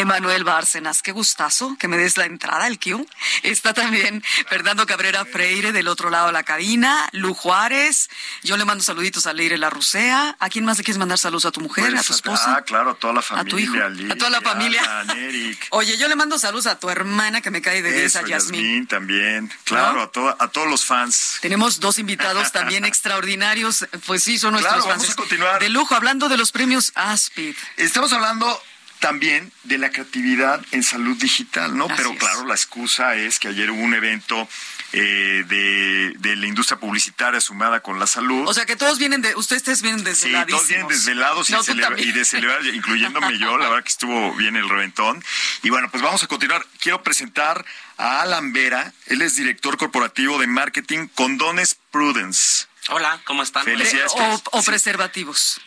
[0.00, 3.06] Emanuel Bárcenas, qué gustazo que me des la entrada, el Q.
[3.42, 8.10] Está también Fernando Cabrera Freire del otro lado de la cabina, Lu Juárez.
[8.42, 10.36] Yo le mando saluditos a Leire La Rusea.
[10.38, 11.46] ¿A quién más le quieres mandar saludos?
[11.46, 11.96] ¿A tu mujer?
[11.96, 12.56] ¿A tu esposa?
[12.56, 13.72] Ah, claro, a toda la ¿A tu hijo?
[13.74, 14.12] familia.
[14.12, 14.82] ¿A toda la familia?
[15.70, 18.28] Oye, yo le mando saludos a tu hermana que me cae de 10 Eso, a
[18.28, 18.86] Yasmín.
[18.86, 19.50] También.
[19.64, 20.02] Claro, ¿No?
[20.02, 21.38] a, to- a todos los fans.
[21.40, 22.84] Tenemos dos invitados también
[23.20, 23.86] extraordinarios.
[24.06, 25.12] Pues sí, son nuestros Claro, vamos fans.
[25.18, 25.60] a continuar.
[25.60, 27.54] De lujo, hablando de los premios Aspid.
[27.78, 28.62] Estamos hablando
[29.00, 31.84] también de la creatividad en salud digital, ¿no?
[31.86, 32.18] Así Pero es.
[32.18, 34.48] claro, la excusa es que ayer hubo un evento
[34.92, 38.46] eh, de, de la industria publicitaria sumada con la salud.
[38.48, 40.48] O sea que todos vienen de, ustedes vienen Sí, desveladísimos.
[40.60, 41.60] todos vienen desvelados No,
[41.98, 45.22] y de celebrar, incluyéndome yo, la verdad que estuvo bien el reventón.
[45.62, 46.64] Y bueno, pues vamos a continuar.
[46.80, 47.64] Quiero presentar
[47.98, 52.66] a Alan Vera, él es director corporativo de marketing Condones Prudence.
[52.88, 53.64] Hola, ¿cómo están?
[53.64, 54.12] Felicidades.
[54.14, 54.66] O, o Sí.
[54.70, 55.60] preservativos.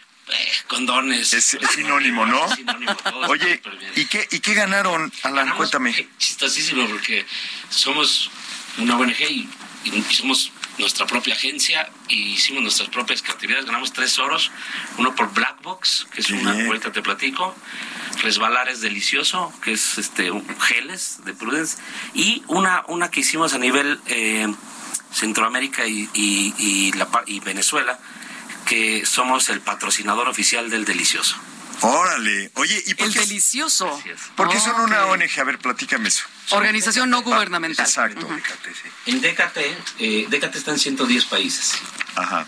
[0.68, 1.34] Condones.
[1.34, 2.46] Es, es sinónimo, ¿no?
[2.46, 2.96] Es sinónimo,
[3.28, 3.62] Oye.
[3.96, 5.36] ¿y qué, ¿y qué ganaron, Alan?
[5.36, 6.08] Ganamos, Cuéntame.
[6.18, 7.26] Chistosísimo, porque
[7.70, 8.30] somos
[8.78, 9.50] una ONG y,
[9.86, 13.66] y somos nuestra propia agencia y hicimos nuestras propias creatividades.
[13.66, 14.52] Ganamos tres oros,
[14.98, 17.56] uno por Black Box, que es una, ahorita te platico,
[18.24, 21.78] Resbalar es delicioso, que es este un- geles de Prudence,
[22.14, 24.48] y una, una que hicimos a nivel eh,
[25.14, 28.00] Centroamérica y, y, y la y Venezuela,
[28.66, 31.36] que somos el patrocinador oficial del delicioso.
[31.82, 32.52] Órale.
[32.56, 34.02] Oye, ¿y por El qué, delicioso.
[34.36, 35.12] Por qué son una Ok.
[35.14, 35.40] ONG?
[35.40, 36.26] A ver, platícame eso.
[36.50, 37.86] Organización no gubernamental.
[37.86, 38.26] Exacto.
[38.26, 38.36] Ujú.
[39.06, 39.58] En DKT,
[40.00, 41.74] eh, DKT está en 110 países.
[42.16, 42.46] Ajá.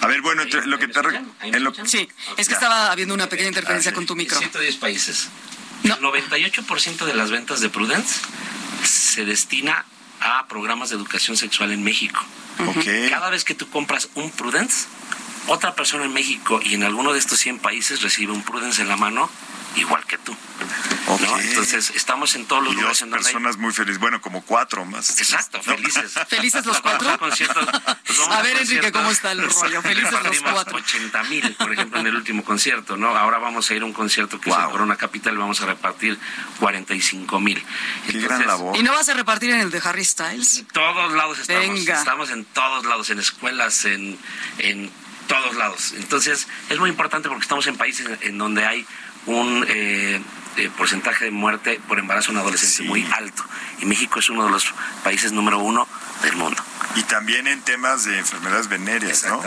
[0.00, 1.02] A ver, bueno, entre lo que te...
[1.02, 4.38] re- en lo- Sí, es que estaba habiendo una pequeña interferencia Ah, con tu micro.
[4.38, 5.28] 110 países.
[5.82, 5.94] No.
[5.96, 8.14] El 98% de las ventas de Prudence
[8.84, 9.84] se destina
[10.20, 12.20] a programas de educación sexual en México.
[13.10, 14.86] Cada vez que tú compras un Prudence,
[15.46, 18.88] otra persona en México y en alguno de estos 100 países recibe un Prudence en
[18.88, 19.30] la mano
[19.76, 20.36] igual que tú.
[21.08, 21.38] ¿no?
[21.40, 24.20] Entonces, estamos en todos los y lugares dos en donde hay- personas muy felices, bueno,
[24.20, 25.18] como cuatro más.
[25.18, 26.12] Exacto, felices.
[26.28, 27.16] ¿Felices los cuatro?
[27.18, 27.40] pues
[28.30, 29.82] A ver, Enrique, ¿cómo está el rollo?
[29.82, 30.76] Felices los cuatro.
[30.76, 33.16] 80 mil, por ejemplo, en el último concierto, ¿no?
[33.16, 35.66] Ahora vamos a ir a un concierto que es en Corona Capital y vamos a
[35.66, 36.18] repartir
[36.60, 37.62] 45 mil.
[38.10, 38.76] Qué gran labor.
[38.76, 40.64] ¿Y no vas a repartir en el de Harry Styles?
[40.72, 41.68] todos lados estamos.
[41.68, 41.98] Venga.
[41.98, 44.18] Estamos en todos lados, en escuelas, en,
[44.58, 44.90] en
[45.28, 45.94] todos lados.
[45.96, 48.84] Entonces, es muy importante porque estamos en países en, donde hay
[49.26, 50.20] un eh,
[50.56, 53.44] eh, porcentaje de muerte por embarazo en adolescente muy alto.
[53.80, 55.86] Y México es uno de los países número uno
[56.22, 56.60] del mundo.
[56.96, 59.40] Y también en temas de enfermedades venéreas, ¿no?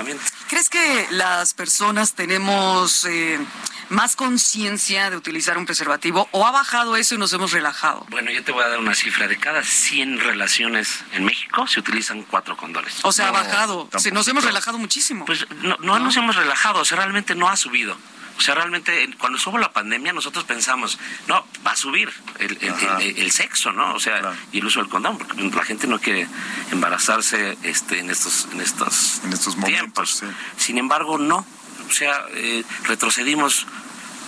[0.52, 3.40] ¿Crees que las personas tenemos eh,
[3.88, 8.06] más conciencia de utilizar un preservativo o ha bajado eso y nos hemos relajado?
[8.10, 9.30] Bueno, yo te voy a dar una cifra.
[9.30, 13.00] De cada 100 relaciones en México se utilizan cuatro condones.
[13.04, 13.90] O sea, ha bajado.
[13.98, 15.24] Se nos hemos relajado muchísimo.
[15.24, 17.96] Pues no, no nos hemos relajado, o sea, realmente no ha subido.
[18.42, 22.58] O sea, realmente en- cuando estuvo la pandemia nosotros pensamos, no, va a subir el,
[22.60, 23.94] el- el- el sexo, ¿no?
[23.94, 26.28] O sea, y el uso del condón, porque la gente no quiere
[26.72, 30.24] embarazarse este, en estos en estos, En estos tiempos.
[30.58, 31.46] Sin embargo, no.
[31.88, 33.68] O sea, eh, retrocedimos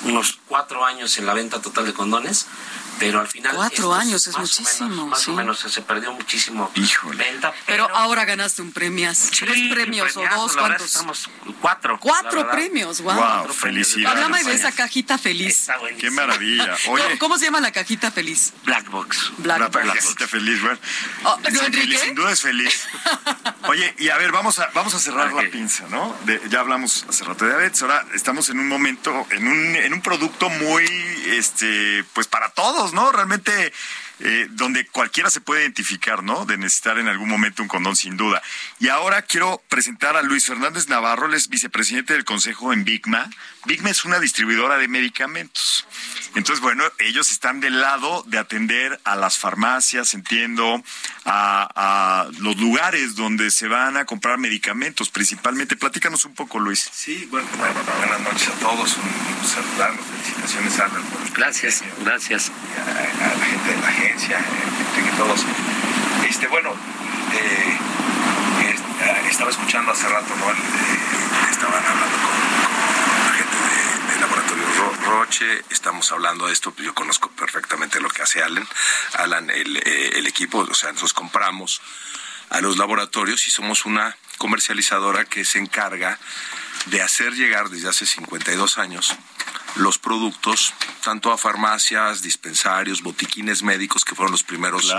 [0.04, 2.45] unos cuatro años en la venta total de condones,
[2.99, 3.56] pero al final...
[3.56, 5.32] Cuatro años es muchísimo, menos- más sí.
[5.32, 6.71] o menos se perdió muchísimo
[7.15, 7.53] venta.
[7.65, 8.93] Pero ahora ganaste un premio.
[9.03, 10.56] ¿Tres premios o dos?
[10.56, 10.88] la ¿Cuántos?
[10.88, 11.29] Estamos
[11.62, 11.99] cuatro.
[11.99, 13.13] Cuatro la premios, wow.
[13.15, 14.23] Wow, felicidades.
[14.23, 15.67] Háblame de esa cajita feliz.
[15.99, 16.75] Qué maravilla.
[16.86, 18.53] ¿Cómo, Oye, cómo se llama la cajita feliz?
[18.63, 19.32] Black Box.
[19.38, 19.93] Black la Box.
[19.93, 20.79] cajita feliz, bueno.
[21.23, 21.79] Oh, ¿no, Es Enrique?
[21.82, 22.88] feliz, sin duda es feliz.
[23.67, 26.15] Oye, y a ver, vamos a, vamos a cerrar la pinza, ¿no?
[26.25, 29.93] De- ya hablamos hace rato de diabetes, ahora estamos en un momento, en un, en
[29.93, 30.84] un producto muy,
[31.27, 33.11] este, pues para todos, ¿no?
[33.13, 33.71] Realmente,
[34.19, 36.45] eh, donde cualquiera se puede identificar, ¿no?
[36.45, 38.41] De necesitar en algún momento un condón, sin duda.
[38.80, 43.30] Y ahora quiero presentar a Luis Fernández Navarro, él es vicepresidente del Consejo en Bigma.
[43.65, 45.88] Bigma es una distribuidora de medicamentos.
[46.36, 50.84] Entonces, bueno, ellos están del lado de atender a las farmacias, entiendo,
[51.26, 55.76] a, a los lugares donde se van a comprar medicamentos, principalmente.
[55.76, 56.89] Platícanos un poco, Luis.
[56.91, 58.97] Sí, bueno, bueno, buenas noches a todos.
[58.97, 60.06] Un gusto saludarlos.
[60.06, 62.52] Felicitaciones, el Gracias, gracias.
[63.65, 65.45] De la agencia, a Enrique, todos.
[66.30, 66.71] Este, bueno,
[67.34, 67.78] eh,
[68.62, 68.76] eh,
[69.30, 70.49] estaba escuchando hace rato, ¿no?
[70.52, 70.56] Eh,
[71.45, 75.63] que estaban hablando con, la gente de- laboratorio Ro- Roche.
[75.69, 78.67] Estamos hablando de esto, pues yo conozco perfectamente lo que hace Alan.
[79.17, 81.82] Alan, el, eh, el equipo, o sea, nosotros compramos
[82.49, 86.19] a los laboratorios y somos una comercializadora que se encarga
[86.88, 89.15] de hacer llegar desde hace 52 años
[89.75, 94.93] los productos tanto a farmacias, dispensarios, botiquines médicos que fueron los primeros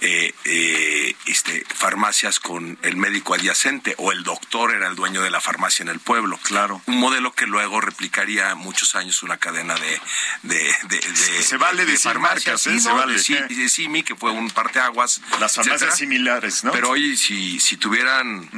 [0.00, 5.30] eh, eh, este, farmacias con el médico adyacente o el doctor era el dueño de
[5.30, 6.38] la farmacia en el pueblo.
[6.42, 6.82] Claro.
[6.86, 10.00] Un modelo que luego replicaría muchos años una cadena de...
[10.42, 12.72] de, de- de- Se vale de decir marcas, ¿eh?
[12.74, 12.96] Sí, Se ¿no?
[12.96, 13.18] vale.
[13.18, 13.36] Sí,
[13.68, 15.20] Simi, que fue un parteaguas.
[15.38, 15.96] Las farmacias etcétera.
[15.96, 16.72] similares, ¿no?
[16.72, 18.48] Pero hoy, si, si tuvieran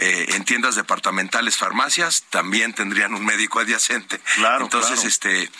[0.00, 4.18] eh, en tiendas departamentales farmacias, también tendrían un médico adyacente.
[4.36, 5.08] Claro, Entonces, claro.
[5.08, 5.50] este,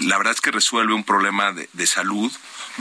[0.00, 2.32] la verdad es que resuelve un problema de, de salud,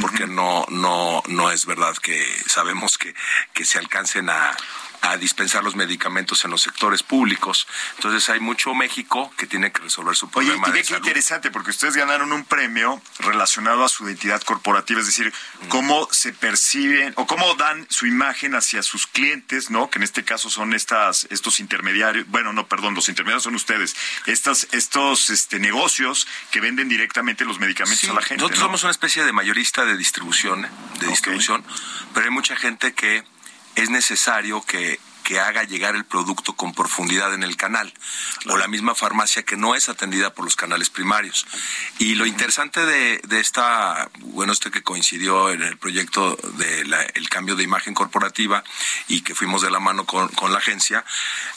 [0.02, 3.13] porque no, no, no es verdad que sabemos que,
[3.54, 4.58] que se alcancen a
[5.03, 7.67] a dispensar los medicamentos en los sectores públicos.
[7.97, 10.95] Entonces hay mucho México que tiene que resolver su Oye, problema y ve de qué
[10.95, 15.33] interesante, porque ustedes ganaron un premio relacionado a su identidad corporativa, es decir,
[15.67, 19.89] cómo se perciben o cómo dan su imagen hacia sus clientes, ¿no?
[19.89, 23.97] Que en este caso son estas, estos intermediarios, bueno, no, perdón, los intermediarios son ustedes,
[24.25, 28.37] estas, estos este, negocios que venden directamente los medicamentos Sí, a la gente.
[28.37, 28.65] Nosotros ¿no?
[28.67, 30.69] somos una especie de mayorista de distribución, ¿eh?
[31.01, 31.65] de distribución,
[32.13, 33.25] pero hay mucha gente que
[33.75, 37.91] es necesario que que haga llegar el producto con profundidad en el canal,
[38.49, 41.47] o la misma farmacia que no es atendida por los canales primarios.
[41.97, 47.29] Y lo interesante de, de esta, bueno, este que coincidió en el proyecto del el
[47.29, 48.63] cambio de imagen corporativa
[49.07, 51.03] y que fuimos de la mano con, con la agencia,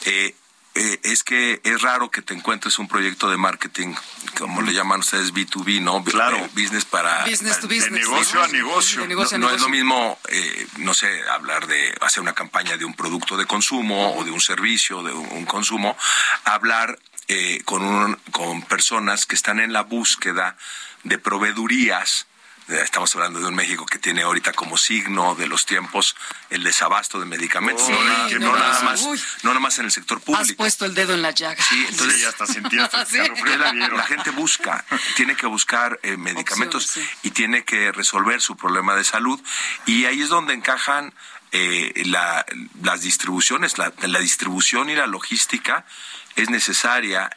[0.04, 0.34] eh,
[0.76, 3.94] eh, es que es raro que te encuentres un proyecto de marketing,
[4.38, 6.04] como le llaman ustedes B2B, ¿no?
[6.04, 6.36] Claro.
[6.36, 7.24] Eh, business para...
[7.24, 8.44] Business to business, de negocio ¿no?
[8.44, 9.00] a negocio.
[9.02, 12.34] De negocio a no, no es lo mismo, eh, no sé, hablar de hacer una
[12.34, 15.96] campaña de un producto de consumo o de un servicio, de un, un consumo,
[16.44, 20.56] hablar eh, con, un- con personas que están en la búsqueda
[21.04, 22.26] de proveedurías.
[22.68, 26.16] Estamos hablando de un México que tiene ahorita como signo de los tiempos
[26.50, 29.20] el desabasto de medicamentos, Sí, no, nada- no, no nada no, más, uy.
[29.44, 30.56] no nada más en el sector Has público.
[30.56, 31.62] puesto el dedo en la llaga.
[31.62, 33.18] Sí, entonces Sí, sentí hasta Sí.
[33.18, 34.84] la, gente busca,
[35.14, 39.40] tiene que buscar eh, medicamentos y tiene que resolver su problema de salud.
[39.86, 41.14] Y ahí es donde encajan
[41.52, 42.44] eh, la-
[42.82, 45.86] las distribuciones, la, la distribución y la logística
[46.34, 47.30] es necesaria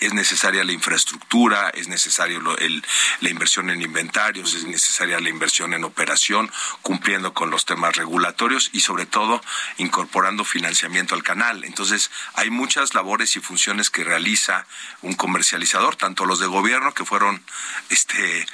[0.00, 5.84] es necesaria la infraestructura, es necesario la inversión en inventarios, es necesaria la inversión en
[5.84, 6.50] operación,
[6.82, 9.42] cumpliendo con los temas regulatorios y sobre todo
[9.78, 11.64] incorporando financiamiento al canal.
[11.64, 14.66] Entonces, hay muchas labores y funciones que realiza
[15.02, 17.42] un comercializador, tanto los de gobierno que fueron
[17.90, 18.46] este,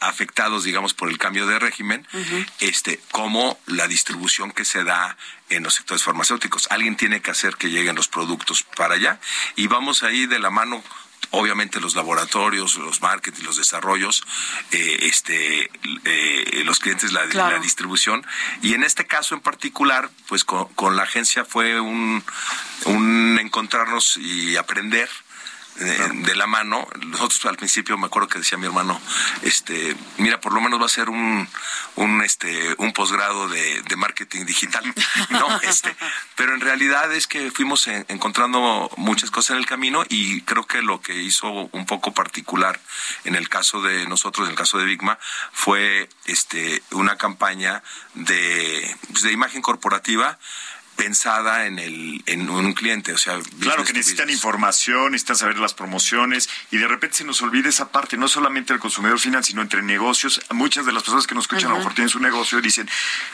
[0.00, 2.06] afectados, digamos, por el cambio de régimen,
[2.60, 5.16] este, como la distribución que se da
[5.48, 6.66] en los sectores farmacéuticos.
[6.70, 9.20] Alguien tiene que hacer que lleguen los productos para allá
[9.54, 10.82] y vamos de la mano
[11.30, 14.22] obviamente los laboratorios, los marketing, los desarrollos,
[14.70, 15.70] eh, este,
[16.04, 18.24] eh, los clientes, la, la, distribución.
[18.62, 22.22] Y en este caso en particular, pues con, con la agencia fue un,
[22.86, 25.08] un encontrarnos y aprender
[25.78, 26.86] de, la mano.
[27.06, 29.00] Nosotros al principio me acuerdo que decía mi hermano,
[29.42, 31.48] este, mira, por lo menos va a ser un,
[31.96, 34.84] un este, un posgrado de, marketing digital,
[35.30, 35.96] no, este,
[36.34, 40.82] pero en realidad es que fuimos encontrando muchas cosas en el camino y creo que
[40.82, 42.78] lo que hizo un poco particular
[43.24, 45.18] en el caso de nosotros, en el caso de Bigma,
[45.52, 47.82] fue este, una campaña
[48.14, 50.38] de, pues, de imagen corporativa
[50.96, 55.74] pensada en el en un cliente, o sea, claro que necesitan información, necesitan saber las
[55.74, 59.62] promociones y de repente se nos olvida esa parte, no solamente el consumidor final, sino
[59.62, 60.40] entre negocios.
[60.50, 62.88] Muchas de las personas que nos escuchan a lo mejor tienen su negocio y dicen,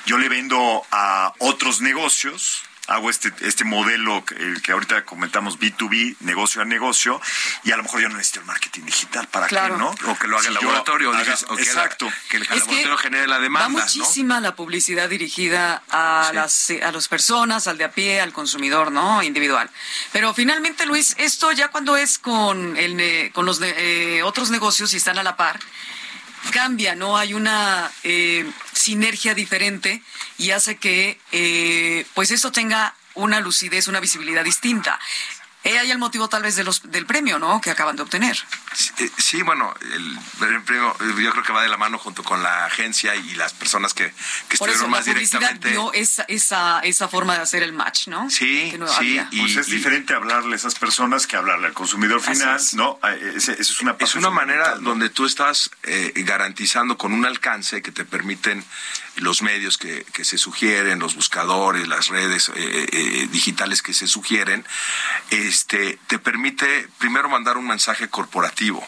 [0.06, 6.16] yo le vendo a otros negocios hago este, este modelo que, que ahorita comentamos B2B,
[6.20, 7.20] negocio a negocio,
[7.62, 9.94] y a lo mejor yo no necesito el marketing digital para qué, ¿no?
[10.06, 11.12] O que lo haga el laboratorio, o
[11.56, 12.12] que exacto.
[12.28, 13.80] que el laboratorio genere la demanda.
[13.80, 18.32] Va muchísima la publicidad dirigida a las a las personas, al de a pie, al
[18.32, 19.22] consumidor, ¿no?
[19.22, 19.70] Individual.
[20.12, 24.96] Pero finalmente, Luis, esto ya cuando es con el con los eh, otros negocios y
[24.96, 25.60] están a la par,
[26.50, 27.16] cambia, ¿no?
[27.16, 28.50] Hay una eh,
[28.82, 30.02] sinergia diferente
[30.38, 34.98] y hace que eh, pues esto tenga una lucidez, una visibilidad distinta.
[35.64, 37.60] Eh, hay el motivo tal vez de los, del premio, ¿no?
[37.60, 38.36] Que acaban de obtener.
[38.74, 40.18] Sí, eh, bueno, el,
[40.64, 43.94] premio yo creo que va de la mano junto con la agencia y las personas
[43.94, 44.12] que,
[44.48, 45.70] que estuvieron más la directamente.
[45.70, 48.28] Dio esa, esa, esa forma de hacer el match, ¿no?
[48.28, 49.20] Sí, sí.
[49.30, 52.98] Y, pues es diferente hablarle a esas personas que hablarle al consumidor final, ¿no?
[53.02, 57.82] Ah, es, es, una es una manera donde tú estás eh, garantizando con un alcance
[57.82, 58.64] que te permiten
[59.16, 62.50] los medios que, que se sugieren, los buscadores, las redes
[63.30, 64.64] digitales que se sugieren,
[65.52, 68.82] este, te permite primero mandar un mensaje corporativo.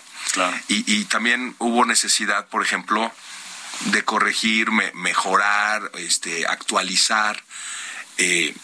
[0.69, 3.13] Y, también hubo necesidad, por ejemplo,
[3.93, 7.45] de corregir, mejorar, este, actualizar
[8.17, 8.55] eh,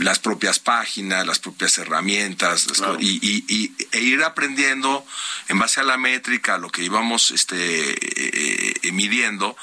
[0.00, 2.66] las propias páginas, las propias herramientas,
[2.98, 5.04] y, e ir aprendiendo
[5.48, 7.56] en base a la métrica, lo que íbamos este,
[7.90, 9.54] eh, eh, midiendo,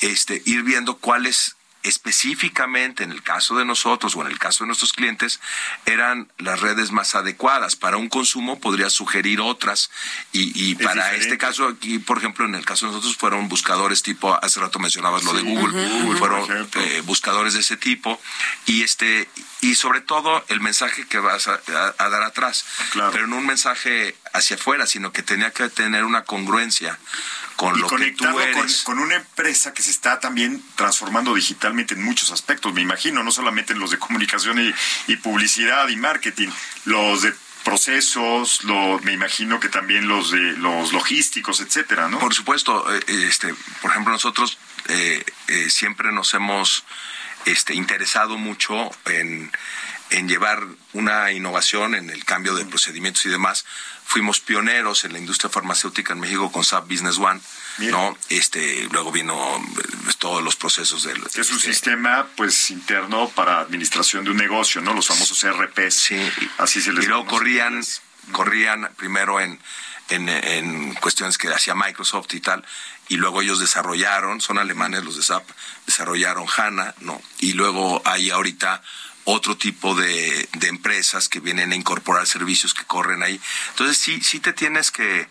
[0.00, 4.68] este, ir viendo cuáles específicamente en el caso de nosotros o en el caso de
[4.68, 5.40] nuestros clientes
[5.86, 7.76] eran las redes más adecuadas.
[7.76, 9.90] Para un consumo podría sugerir otras.
[10.32, 14.38] Y, para este caso aquí, por ejemplo, en el caso de nosotros fueron buscadores tipo,
[14.42, 18.20] hace rato mencionabas lo de Google, fueron eh, buscadores de ese tipo.
[18.66, 19.28] Y este
[19.62, 22.64] y sobre todo el mensaje que vas a, dar atrás,
[23.12, 26.98] pero no un mensaje hacia afuera, sino que tenía que tener una congruencia
[27.60, 28.82] con lo que tú eres.
[28.84, 33.30] Con, una empresa que se está también transformando digitalmente en muchos aspectos, me imagino, no
[33.30, 34.58] solamente en los de comunicación
[35.06, 36.48] y, publicidad y marketing,
[36.86, 42.18] los de procesos, lo, me imagino que también los de los logísticos, etcétera, ¿no?
[42.18, 44.56] Por supuesto, eh, este, por ejemplo, nosotros
[44.88, 46.84] eh, eh, siempre nos hemos
[47.44, 49.52] este, interesado mucho en,
[50.10, 53.64] en llevar una innovación en el cambio de procedimientos y demás
[54.04, 57.40] fuimos pioneros en la industria farmacéutica en México con SAP Business One.
[57.78, 58.18] ¿no?
[58.28, 59.36] Este, luego vino
[60.02, 61.16] pues, todos los procesos del...
[61.18, 64.92] Es un este, sistema, pues, interno para administración de un negocio, ¿no?
[64.92, 65.94] Los famosos RPs.
[65.94, 66.32] Sí.
[66.58, 67.80] Así se les Y luego corrían,
[68.32, 69.60] corrían primero en,
[70.08, 72.64] en, en cuestiones que hacía Microsoft y tal,
[73.08, 75.48] y luego ellos desarrollaron, son alemanes los de SAP,
[75.86, 77.22] desarrollaron HANA, ¿no?
[77.38, 78.82] Y luego hay ahorita
[79.24, 83.40] otro tipo de, de, empresas que vienen a incorporar servicios que corren ahí.
[83.70, 85.28] Entonces sí, sí te tienes que,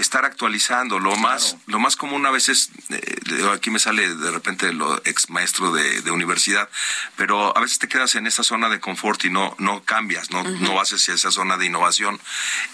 [0.00, 0.98] estar actualizando.
[0.98, 5.30] Lo más, lo más común a veces, eh, aquí me sale de repente lo ex
[5.30, 6.68] maestro de, universidad,
[7.16, 10.42] pero a veces te quedas en esa zona de confort y no, no cambias, no,
[10.42, 12.20] no vas hacia esa zona de innovación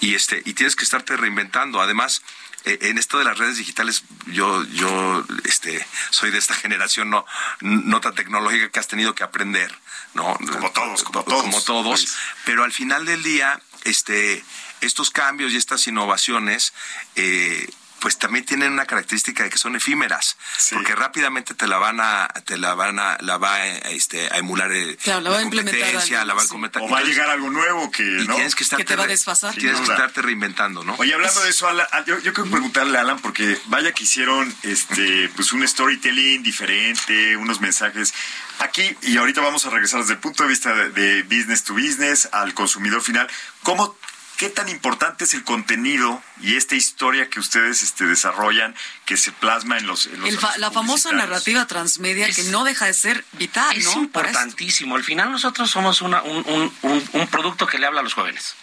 [0.01, 1.81] y este, y tienes que estarte reinventando.
[1.81, 2.23] Además,
[2.65, 7.27] eh, en esto de las redes digitales, yo, yo este, soy de esta generación no,
[7.61, 9.75] no tan tecnológica que has tenido que aprender.
[10.17, 10.37] ¿No?
[10.37, 11.43] Como todos, como todos.
[11.43, 12.01] Como todos.
[12.03, 12.17] Pues.
[12.45, 14.45] Pero al final del día, este,
[14.81, 16.73] estos cambios y estas innovaciones,
[17.15, 17.69] eh,
[18.07, 20.37] pues también tienen una característica de que son efímeras,
[20.71, 24.39] porque rápidamente te la van a, te la van a, la va a, este, a
[24.39, 26.55] emular eh, Claro, la va competencia, algo, la va a sí.
[26.55, 26.83] implementar.
[26.85, 28.37] O va a llegar algo nuevo que, y ¿no?
[28.37, 29.57] tienes que estarte Que te va a desfasar.
[29.57, 30.95] Tienes que estarte reinventando, ¿no?
[30.99, 34.55] Oye, hablando de eso, Alan, yo, yo quiero preguntarle a Alan, porque vaya que hicieron
[34.63, 38.15] este, pues un storytelling diferente, unos mensajes.
[38.61, 41.75] Aquí, y ahorita vamos a regresar desde el punto de vista de, de business to
[41.75, 43.29] business al consumidor final.
[43.65, 43.99] ¿Cómo,
[44.37, 48.75] qué tan importante es el contenido y esta historia que ustedes este, desarrollan,
[49.05, 52.45] que se plasma en los, en los El fa- anuncios la famosa narrativa transmedia que
[52.45, 53.93] no deja de ser vital, Es ¿no?
[54.03, 54.97] Importantísimo.
[54.97, 58.15] Al final nosotros somos una- un, un- un- un producto que le habla a los
[58.15, 58.55] jóvenes.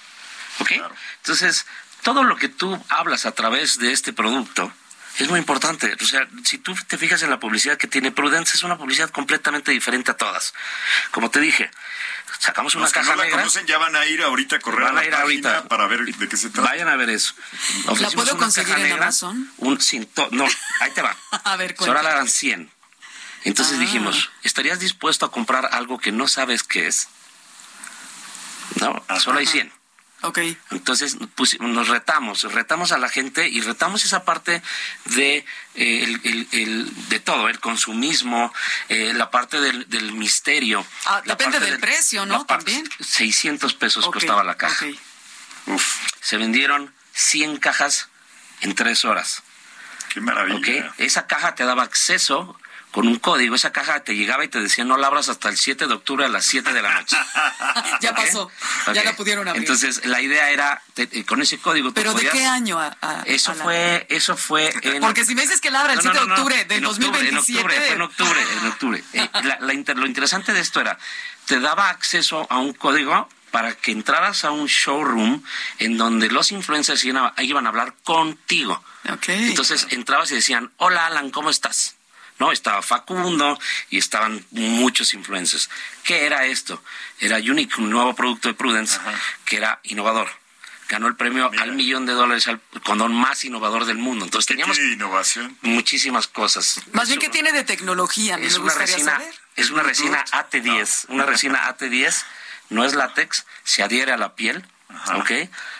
[0.59, 0.71] ¿Ok?
[1.17, 1.65] Entonces,
[2.03, 4.71] todo lo que tú hablas a través de este producto
[5.19, 5.95] es muy importante.
[6.01, 9.09] O sea, si tú te fijas en la publicidad que tiene Prudence, es una publicidad
[9.09, 10.53] completamente diferente a todas.
[11.11, 11.69] Como te dije,
[12.39, 13.39] sacamos una Los que caja no la negra.
[13.39, 15.67] conocen ya van a ir ahorita a correr Van a a la ir página ahorita.
[15.69, 16.69] para ver de qué se trata.
[16.69, 17.33] Vayan a ver eso.
[17.87, 19.51] Ofrecimos puedo una conseguir caja en negra, Amazon?
[19.57, 20.45] Un cinto, no,
[20.81, 21.15] ahí te va.
[21.43, 22.03] A ver, Ahora cuenta.
[22.03, 22.71] la dan 100.
[23.45, 23.79] Entonces Ah.
[23.81, 27.07] dijimos, ¿estarías dispuesto a comprar algo que no sabes qué es?
[28.79, 29.71] No, solo hay 100.
[30.23, 30.39] Ok.
[30.71, 34.61] Entonces pusi- nos retamos, retamos a la gente y retamos esa parte
[35.05, 35.37] de
[35.75, 38.53] eh, el, el- el- de todo, el consumismo,
[38.89, 40.85] eh, la parte del, del misterio.
[41.05, 42.45] Ah, depende parte del precio, ¿no?
[42.45, 42.89] También.
[42.99, 44.85] 600 pesos Ok, costaba la caja.
[44.85, 44.95] ok.
[45.67, 48.07] Uf, Se vendieron 100 cajas
[48.61, 49.43] en tres horas.
[50.13, 50.57] qué maravilla.
[50.89, 50.93] ¿ok?
[50.99, 52.57] Esa caja te daba acceso
[52.93, 53.55] con un código.
[53.55, 56.23] Esa caja te llegaba y te decía no la abras hasta el 7 de octubre
[56.23, 57.17] a las 7 de la noche.
[58.01, 58.49] ya pasó.
[58.93, 59.63] Ya la pudieron abrir.
[59.63, 62.79] Entonces la idea era te- eh, con ese código ¿Pero de podías- qué año?
[62.79, 64.73] A, a- Eso fue, eso fue.
[65.01, 66.79] Porque si me dices que la abra el No, no, 7 de no, octubre octubre,
[66.81, 67.29] 2027.
[67.29, 69.03] En octubre, fue en octubre, en octubre.
[69.13, 70.97] Eh, la- la inter- lo interesante de esto era,
[71.47, 75.43] te daba acceso a un código para que entraras a un showroom
[75.79, 78.83] en donde los influencers iban a, iban a hablar contigo.
[79.27, 81.95] Entonces entrabas y decían, hola Alan, ¿cómo estás?
[82.43, 82.51] ¿No?
[82.51, 83.57] Estaba Facundo
[83.89, 85.69] y estaban muchos influencers.
[86.03, 86.83] ¿Qué era esto?
[87.21, 88.99] Era Unique, un nuevo producto de Prudence
[89.45, 90.29] que era innovador.
[90.89, 94.25] Ganó el premio al millón de dólares al condón más innovador del mundo.
[94.25, 95.57] Entonces teníamos ¿Tiene innovación?
[95.61, 96.81] muchísimas cosas.
[96.91, 98.35] Más bien, ¿qué tiene de tecnología?
[98.35, 99.33] Es me una resina, saber.
[99.55, 102.25] es una resina AT10, una resina AT10,
[102.71, 104.65] no es látex, se adhiere a la piel,
[105.15, 105.31] ¿ok?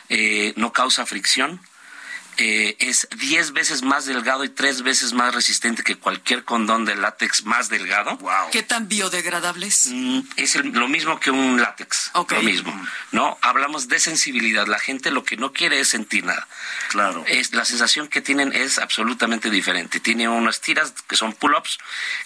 [0.07, 1.59] Eh, no causa fricción,
[2.38, 6.96] eh, es 10 veces más delgado y 3 veces más resistente que cualquier condón de
[6.96, 8.18] látex más delgado.
[8.18, 8.50] Wow.
[8.52, 9.88] ¿Qué tan biodegradables?
[9.92, 12.32] Mm, Es el- lo mismo que un látex, Ok.
[12.34, 13.38] lo mismo, ¿no?
[13.42, 16.48] Hablamos de sensibilidad, la gente lo que no quiere es sentir nada.
[16.90, 17.24] Claro.
[17.28, 20.00] Es, la sensación que tienen es absolutamente diferente.
[20.00, 21.78] Tiene unas tiras que son pull-ups.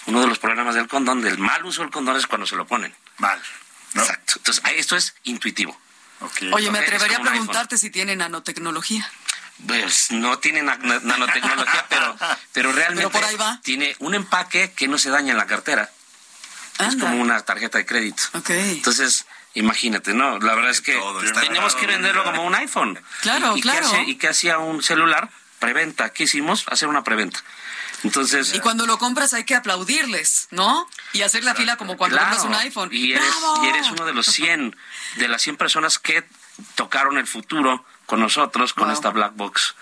[0.05, 2.65] Uno de los problemas del condón, del mal uso del condón, es cuando se lo
[2.65, 2.93] ponen.
[3.17, 3.41] Mal.
[3.93, 4.01] ¿no?
[4.03, 4.33] Exacto.
[4.37, 5.79] Entonces, ahí esto es intuitivo.
[6.19, 6.41] Ok.
[6.53, 9.09] Oye, me es atrevería a preguntarte si tiene nanotecnología.
[9.65, 12.15] Pues no tiene na- na- nanotecnología, pero,
[12.53, 13.59] pero realmente Pero por ahí va.
[13.63, 15.89] tiene un empaque que no se daña en la cartera.
[16.79, 18.21] Es como una tarjeta de crédito.
[18.35, 18.51] Ok.
[18.51, 20.37] Entonces, imagínate, ¿no?
[20.37, 20.95] La verdad es que
[21.41, 23.01] teníamos que venderlo como un iPhone.
[23.21, 23.79] Claro, ¿Y, y claro.
[23.79, 25.31] ¿qué hacía, ¿Y qué hacía un celular?
[25.57, 26.09] Preventa.
[26.13, 26.65] ¿Qué hicimos?
[26.69, 27.39] Hacer una preventa.
[28.03, 30.87] Entonces, Y cuando lo compras hay que aplaudirles, ¿no?
[31.13, 32.89] Y hacer la fila como cuando claro, compras un iPhone.
[32.91, 33.65] Y eres, ¡Bravo!
[33.65, 34.75] y eres uno de los 100,
[35.15, 36.23] de las 100 personas que
[36.75, 38.93] tocaron el futuro con nosotros, con Wow.
[38.93, 39.75] esta Black Box.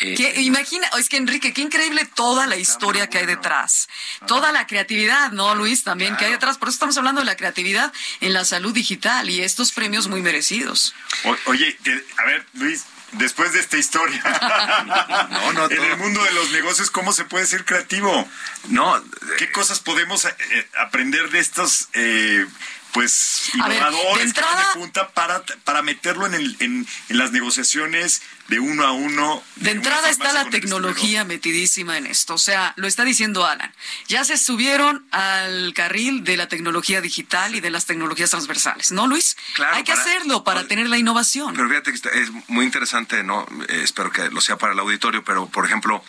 [0.00, 3.88] Eh, Que, imagina, es que Enrique, qué increíble toda la historia que hay detrás.
[4.26, 5.84] Toda la creatividad, ¿no, Luis?
[5.84, 6.56] También que hay detrás.
[6.56, 10.22] Por eso estamos hablando de la creatividad en la salud digital y estos premios muy
[10.22, 10.94] merecidos.
[11.24, 14.22] O- oye, te- a ver, Luis, después de esta historia,
[15.30, 18.26] No, no, en el mundo de los negocios, ¿cómo se puede ser creativo?
[18.68, 19.02] No, eh,
[19.38, 20.32] ¿Qué cosas podemos eh,
[20.78, 22.46] aprender de estos, eh,
[22.92, 28.22] pues, innovadores de entrada- de punta para, para meterlo en, el, en, en las negociaciones
[28.48, 29.42] de uno a uno?
[29.56, 32.34] De entrada está la el tecnología metidísima en esto.
[32.34, 33.72] O sea, lo está diciendo Alan.
[34.08, 39.06] Ya se subieron al carril de la tecnología digital y de las tecnologías transversales, ¿no,
[39.06, 39.36] Luis?
[39.54, 41.54] Claro, Hay que para- hacerlo para tener la innovación.
[41.54, 43.46] Pero fíjate que está- es muy interesante, ¿no?
[43.68, 46.04] Eh, espero que lo sea para el auditorio, pero por ejemplo,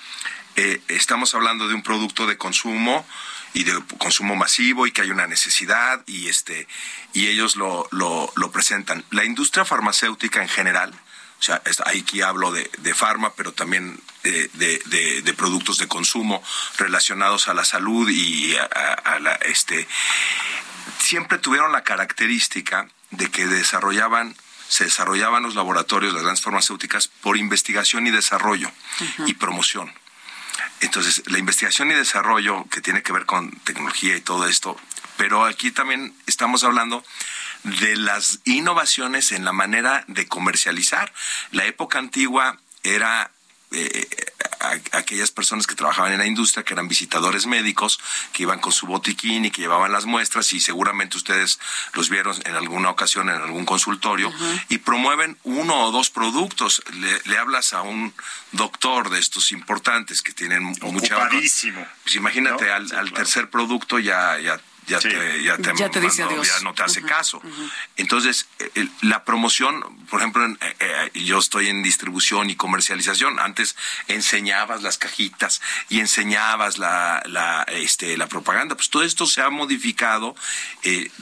[0.55, 3.07] eh, estamos hablando de un producto de consumo
[3.53, 6.67] y de consumo masivo y que hay una necesidad y este
[7.13, 9.03] y ellos lo, lo, lo presentan.
[9.11, 10.91] La industria farmacéutica en general,
[11.39, 16.41] o sea, aquí hablo de, de farma, pero también de, de- productos de consumo
[16.77, 19.87] relacionados a la salud y a, a- a la este
[20.99, 24.35] siempre tuvieron la característica de que desarrollaban,
[24.67, 28.71] se desarrollaban los laboratorios, las grandes farmacéuticas, por investigación y desarrollo
[29.27, 29.93] y promoción.
[30.81, 34.77] Entonces, la investigación y desarrollo que tiene que ver con tecnología y todo esto,
[35.17, 37.03] pero aquí también estamos hablando
[37.63, 41.13] de las innovaciones en la manera de comercializar.
[41.51, 43.31] La época antigua era,
[43.73, 44.07] eh,
[44.91, 47.99] aquellas personas que trabajaban en la industria, que eran visitadores médicos,
[48.31, 51.59] que iban con su botiquín y que llevaban las muestras y seguramente ustedes
[51.93, 54.31] los vieron en alguna ocasión en algún consultorio
[54.69, 56.81] y promueven uno o dos productos.
[57.25, 58.13] Le, hablas a un
[58.51, 61.29] doctor de estos importantes que tienen mucha...
[62.03, 66.47] Pues imagínate, al, tercer producto ya, ya ya, te, ya, te, ya, dice adiós.
[66.47, 67.41] ya no te hace caso.
[67.97, 73.39] Entonces, eh, la promoción, por ejemplo, eh, eh, yo estoy en distribución y comercialización.
[73.39, 73.75] Antes
[74.07, 78.75] enseñabas las cajitas y enseñabas la, la, este, la propaganda.
[78.75, 80.35] Pues todo esto se ha modificado,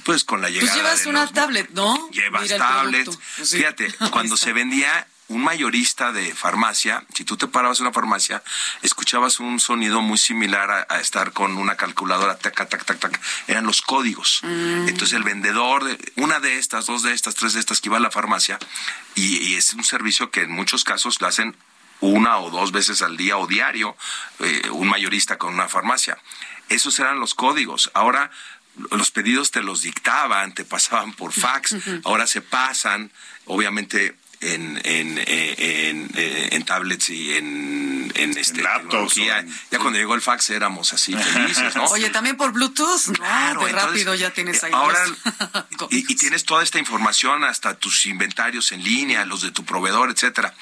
[0.03, 0.82] pues con la pues llegada.
[0.82, 2.09] Pues llevas una tablet, ¿no?
[2.12, 3.18] Llevas tablets.
[3.38, 7.93] Pues Fíjate, cuando se vendía un mayorista de farmacia, si tú te parabas en una
[7.93, 8.43] farmacia,
[8.82, 13.65] escuchabas un sonido muy similar a, estar con una calculadora, tac, tac, tac, tac, eran
[13.65, 14.41] los códigos.
[14.43, 14.89] Mm.
[14.89, 17.97] Entonces el vendedor, de, una de estas, dos de estas, tres de estas que iba
[17.97, 18.59] a la farmacia,
[19.15, 21.55] y, es un servicio que en muchos casos lo hacen
[22.01, 23.95] una o dos veces al día o diario,
[24.39, 26.17] eh, un mayorista con una farmacia.
[26.67, 27.91] Esos eran los códigos.
[27.93, 28.32] Ahora
[28.91, 33.11] los pedidos te los dictaban, te pasaban por fax, ahora se pasan,
[33.45, 39.15] obviamente en, en, en, eh, en tablets y en, en este, laptops.
[39.15, 39.45] Ya
[39.77, 41.85] cuando llegó el fax éramos así felices, ¿no?
[41.85, 44.71] Oye, también por Bluetooth, claro, rápido ya tienes ahí.
[44.73, 44.99] Ahora,
[45.89, 50.09] y, y, tienes toda esta información, hasta tus inventarios en línea, los de tu proveedor,
[50.09, 50.53] etcétera.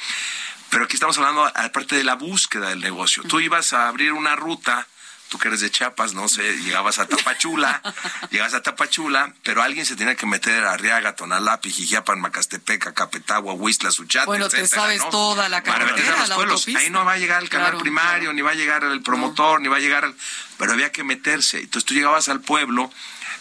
[0.70, 3.24] Pero aquí estamos hablando aparte de la búsqueda del negocio.
[3.24, 4.88] Tú ibas a abrir una ruta
[5.30, 7.82] tú que eres de Chiapas, no sé, llegabas a Tapachula,
[8.32, 13.54] llegabas a Tapachula, pero alguien se tenía que meter a Arriaga, Tonalá, Pijijiapan, Macastepeca, Capetagua,
[13.54, 16.80] Huistla, Suchate, Bueno, te sabes toda la carretera, la autopista.
[16.80, 19.68] Ahí no va a llegar el canal primario, ni va a llegar el promotor, ni
[19.68, 20.16] va a llegar el...
[20.58, 21.60] Pero había que meterse.
[21.60, 22.92] Entonces tú llegabas al pueblo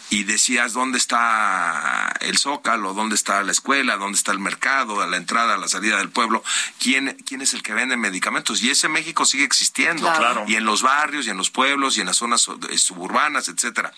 [0.09, 5.07] y decías dónde está el zócalo, dónde está la escuela, dónde está el mercado, a
[5.07, 6.43] la entrada, a la salida del pueblo,
[6.79, 8.63] quién, quién es el que vende medicamentos.
[8.63, 10.11] Y ese México sigue existiendo.
[10.47, 13.93] Y en los barrios, y en los pueblos, y en las zonas suburbanas, etcétera.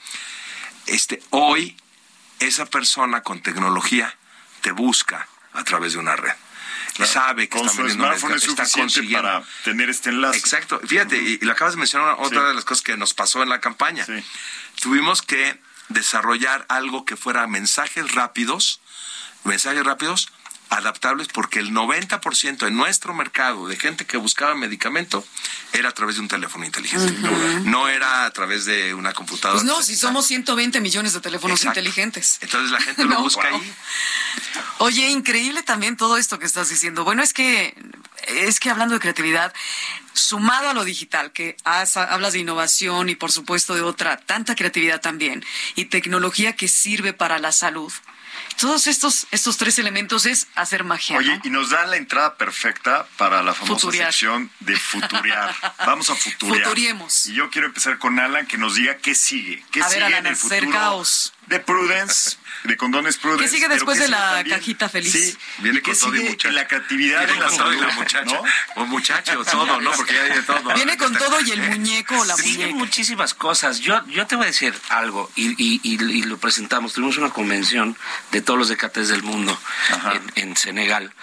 [0.86, 1.78] Este, hoy,
[2.40, 4.14] esa persona con tecnología
[4.62, 6.34] te busca a través de una red.
[7.06, 10.40] sabe que con está su smartphone es suficiente para tener este enlace.
[10.40, 10.82] Exacto.
[10.86, 13.62] Fíjate, y, lo acabas de mencionar, otra de las cosas que nos pasó en la
[13.62, 14.06] campaña.
[14.82, 15.60] Tuvimos que
[15.94, 18.82] desarrollar algo que fuera mensajes rápidos,
[19.44, 20.32] mensajes rápidos,
[20.72, 25.24] adaptables, porque el 90% en nuestro mercado de gente que buscaba medicamento
[25.74, 27.14] era a través de un teléfono inteligente.
[27.66, 29.62] No era a través de una computadora.
[29.62, 32.40] Pues no, si somos 120 millones de teléfonos inteligentes.
[32.42, 33.74] Entonces la gente lo busca ahí.
[34.78, 37.04] Oye, increíble también todo esto que estás diciendo.
[37.04, 37.76] Bueno, es que
[38.28, 39.54] es que hablando de creatividad,
[40.14, 45.02] sumado a lo digital, que hablas de innovación y por supuesto de otra, tanta creatividad
[45.02, 45.44] también,
[45.76, 47.92] y tecnología que sirve para la salud,
[48.58, 51.18] todos estos, estos tres elementos es hacer magia.
[51.18, 55.54] Oye, y nos da la entrada perfecta para la famosa sección de futuriar.
[55.86, 56.64] Vamos a futuriar.
[56.64, 57.26] Futuriemos.
[57.28, 59.64] Y yo quiero empezar con Alan que nos diga qué sigue.
[59.72, 61.04] ¿Qué sigue en el futuro?
[61.48, 63.44] de Prudence, de condones Prudence.
[63.44, 65.12] ¿Qué sigue después de la cajita feliz?
[65.12, 68.42] Sí, viene con todo y la creatividad de la salud, la muchacha.
[68.76, 69.92] O muchacho, todo, ¿no?
[69.92, 70.74] Porque ya todo.
[70.74, 72.76] Viene con todo y el muñeco o la sí, muñeca.
[72.76, 73.80] muchísimas cosas.
[73.80, 76.94] Yo, yo te voy a decir algo y, y, y, lo presentamos.
[76.94, 77.98] Tuvimos una convención
[78.32, 79.60] de todos los decates del mundo
[80.36, 81.14] en, en Senegal.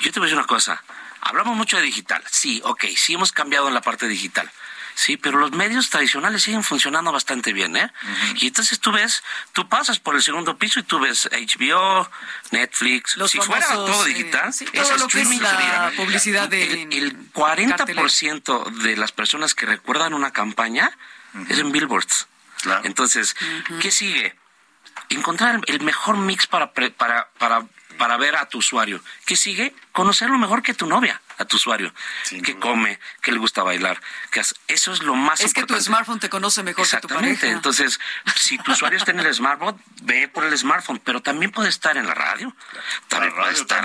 [0.00, 0.82] Yo te voy a decir una cosa.
[1.20, 2.22] Hablamos mucho de digital.
[2.30, 4.50] Sí, ok, sí hemos cambiado en la parte digital
[4.94, 7.90] Sí, pero los medios tradicionales siguen funcionando bastante bien, ¿eh?
[8.36, 12.08] Y entonces tú ves, tú pasas por el segundo piso y tú ves HBO,
[12.52, 13.16] Netflix.
[13.26, 18.96] si fuera todo eh, digital, todo lo que es la publicidad de el, 40% de
[18.96, 20.96] las personas que recuerdan una campaña
[21.48, 22.28] es en billboards.
[22.84, 23.34] Entonces,
[23.80, 24.36] ¿qué sigue?
[25.08, 27.66] Encontrar el mejor mix para, para, para,
[27.98, 29.02] para ver a tu usuario.
[29.26, 29.74] ¿Qué sigue?
[29.92, 31.92] Conocerlo mejor que tu novia a tu usuario,
[32.42, 35.50] que come, que le gusta bailar, que eso es lo más es importante.
[35.50, 37.48] Es que tu smartphone te conoce mejor que tu pareja.
[37.48, 38.00] Entonces,
[38.36, 41.96] si tu usuario está en el smartphone, ve por el smartphone, pero también puede estar
[41.96, 42.54] en la radio.
[43.08, 43.84] También puede estar,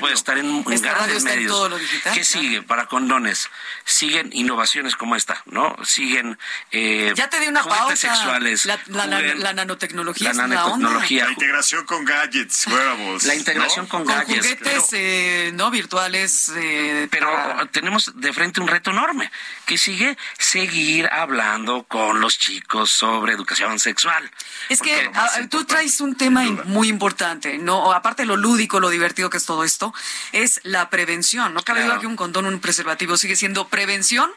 [0.00, 1.52] puede estar en, grandes medios.
[1.52, 3.50] todo lo digital, ¿Qué sigue para condones?
[3.84, 5.76] Siguen innovaciones como esta, ¿no?
[5.84, 6.38] Siguen
[6.70, 7.96] eh, Ya te di una pausa.
[7.96, 8.66] sexuales.
[8.66, 11.24] La, la, nanotecnología la nanotecnología.
[11.26, 13.24] La integración con gadgets, wearables.
[13.24, 14.46] La integración con, gadgets.
[14.46, 16.77] juguetes eh, no virtuales eh,
[17.10, 17.30] pero
[17.70, 19.30] tenemos de frente un reto enorme,
[19.66, 24.30] que sigue seguir hablando con los chicos sobre educación sexual.
[24.68, 25.10] Es que
[25.50, 29.46] tú traes un tema muy importante, no aparte de lo lúdico, lo divertido que es
[29.46, 29.94] todo esto,
[30.32, 31.54] es la prevención.
[31.54, 34.30] No cabe duda que un condón, un preservativo sigue siendo prevención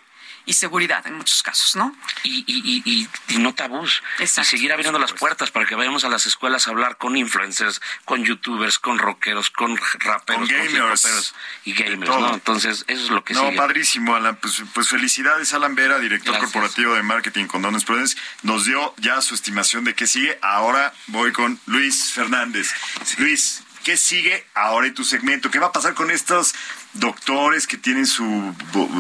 [0.46, 1.96] y seguridad en muchos casos, ¿no?
[2.24, 4.02] Y, y, y, y no tabús.
[4.20, 7.82] Y seguir abriendo las puertas para que vayamos a las escuelas a hablar con influencers,
[8.06, 11.34] con youtubers, con rockeros, con raperos, con gamers.
[11.66, 12.34] y gamers, ¿no?
[12.34, 13.58] Entonces, eso es lo que no, sigue.
[13.58, 14.36] padrísimo, Alan.
[14.38, 16.52] Pues, pues felicidades, Alan Vera, director Gracias.
[16.52, 18.18] corporativo de marketing con Dones Prudence.
[18.44, 20.38] Nos dio ya su estimación de qué sigue.
[20.42, 22.72] Ahora voy con Luis Fernández.
[23.18, 25.50] Luis, ¿qué sigue ahora en tu segmento?
[25.52, 26.54] ¿Qué va a pasar con estos
[26.94, 28.54] doctores que tienen su,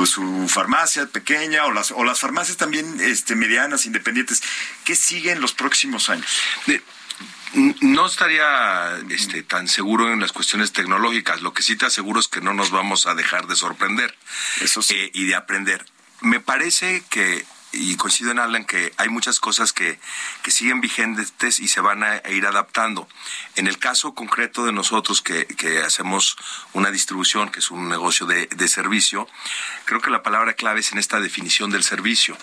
[0.06, 4.42] su farmacia pequeña o las, o las farmacias también este, medianas, independientes?
[4.86, 6.26] ¿Qué sigue en los próximos años?
[6.68, 6.82] De-
[7.54, 11.42] no estaría este, tan seguro en las cuestiones tecnológicas.
[11.42, 14.16] Lo que sí te aseguro es que no nos vamos a dejar de sorprender
[14.89, 15.86] eh, y de aprender.
[16.22, 19.99] Me parece que, y coincido en Alan, que hay muchas cosas que,
[20.43, 23.07] que siguen vigentes y se van a, ir adaptando.
[23.55, 26.38] En el caso concreto de nosotros que, que hacemos
[26.74, 29.28] una distribución, que es un negocio de, de servicio,
[29.86, 32.38] creo que la palabra clave es en esta definición del servicio.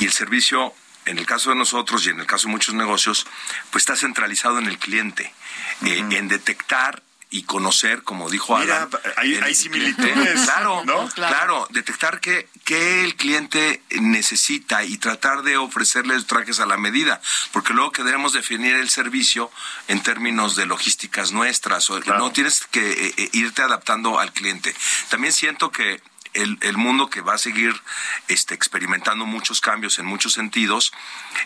[0.00, 0.74] Y el servicio
[1.06, 3.26] en el caso de nosotros y en el caso de muchos negocios,
[3.70, 5.34] pues está centralizado en el cliente,
[5.84, 7.02] eh, en detectar
[7.34, 8.82] y conocer, como dijo Mira,
[9.16, 9.42] Alan.
[9.42, 11.08] hay- similitudes, claro, ¿no?
[11.08, 17.20] claro, detectar qué qué el cliente necesita y tratar de ofrecerle trajes a la medida,
[17.52, 19.50] porque luego queremos definir el servicio
[19.88, 24.74] en términos de logísticas nuestras, o no tienes que eh, eh, irte adaptando al cliente.
[25.08, 26.00] También siento que
[26.34, 27.74] el, el mundo que va a seguir
[28.28, 30.92] este, experimentando muchos cambios en muchos sentidos,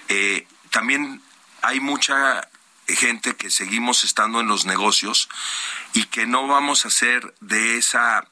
[0.09, 1.23] eh, también
[1.63, 2.47] hay mucha
[2.89, 5.29] gente que seguimos estando en los negocios
[5.93, 8.29] y que no vamos a ser de esa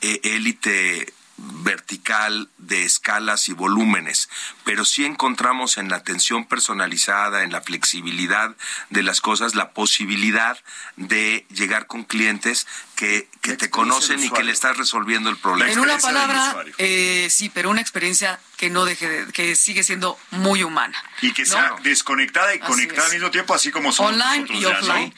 [0.00, 4.28] eh, élite vertical de escalas y volúmenes,
[4.64, 8.54] pero sí encontramos en la atención personalizada, en la flexibilidad
[8.90, 10.58] de las cosas, la posibilidad
[10.96, 12.66] de llegar con clientes
[13.00, 15.72] que, que te conocen y que le estás resolviendo el problema.
[15.72, 20.18] En una palabra, eh, sí, pero una experiencia que no deje de, que sigue siendo
[20.32, 21.02] muy humana.
[21.22, 21.48] Y que ¿no?
[21.48, 23.12] sea desconectada y Así conectada es.
[23.12, 24.78] al mismo tiempo, así como somos Online y ya, ¿no?
[24.80, 25.14] offline.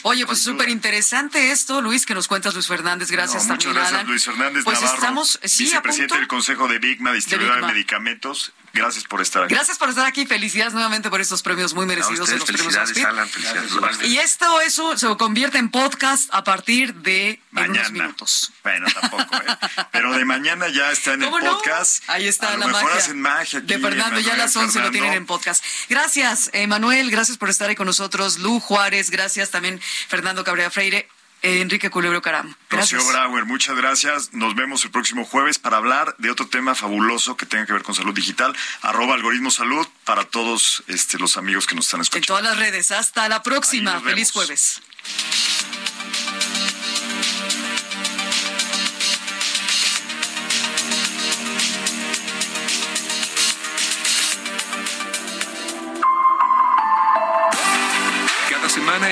[0.00, 3.10] Oye, pues súper interesante esto, Luis, que nos cuentas, Luis Fernández.
[3.10, 4.06] Gracias No, muchas también, gracias, Alan.
[4.06, 6.20] Luis Fernández Pues Navarro, estamos, sí, a vicepresidente punto.
[6.20, 7.72] del Consejo de Bigma, distribuidora de, Bigma.
[7.74, 8.54] medicamentos.
[8.76, 9.54] Gracias por estar aquí.
[9.54, 10.26] Gracias por estar aquí.
[10.26, 13.06] Felicidades nuevamente por estos premios muy merecidos de los premios felicidades, Aspir.
[13.06, 14.02] Alan, felicidades.
[14.10, 17.88] Y esto eso se convierte en podcast a partir de en unos Mañana.
[17.90, 18.52] minutos.
[18.62, 19.56] Bueno, tampoco, ¿eh?
[19.92, 21.54] Pero de mañana ya está en el ¿Cómo no?
[21.56, 22.02] podcast.
[22.08, 22.98] Ahí está a lo la mejor magia.
[22.98, 24.92] hacen magia aquí, de Fernando, ya a las 11 lo Fernando.
[24.92, 25.64] tienen en podcast.
[25.88, 28.38] Gracias, Emanuel, gracias por estar ahí con nosotros.
[28.38, 31.08] Lu Juárez, gracias también Fernando Cabrera Freire,
[31.46, 32.54] Enrique Culebro Caram.
[32.70, 33.00] Gracias.
[33.00, 34.32] Rocío Brauer, muchas gracias.
[34.32, 37.82] Nos vemos el próximo jueves para hablar de otro tema fabuloso que tenga que ver
[37.82, 38.54] con salud digital.
[38.82, 42.26] Arroba algoritmo salud para todos este, los amigos que nos están En escuchando.
[42.26, 42.90] todas las redes.
[42.90, 44.00] Hasta la próxima.
[44.00, 44.80] Feliz jueves.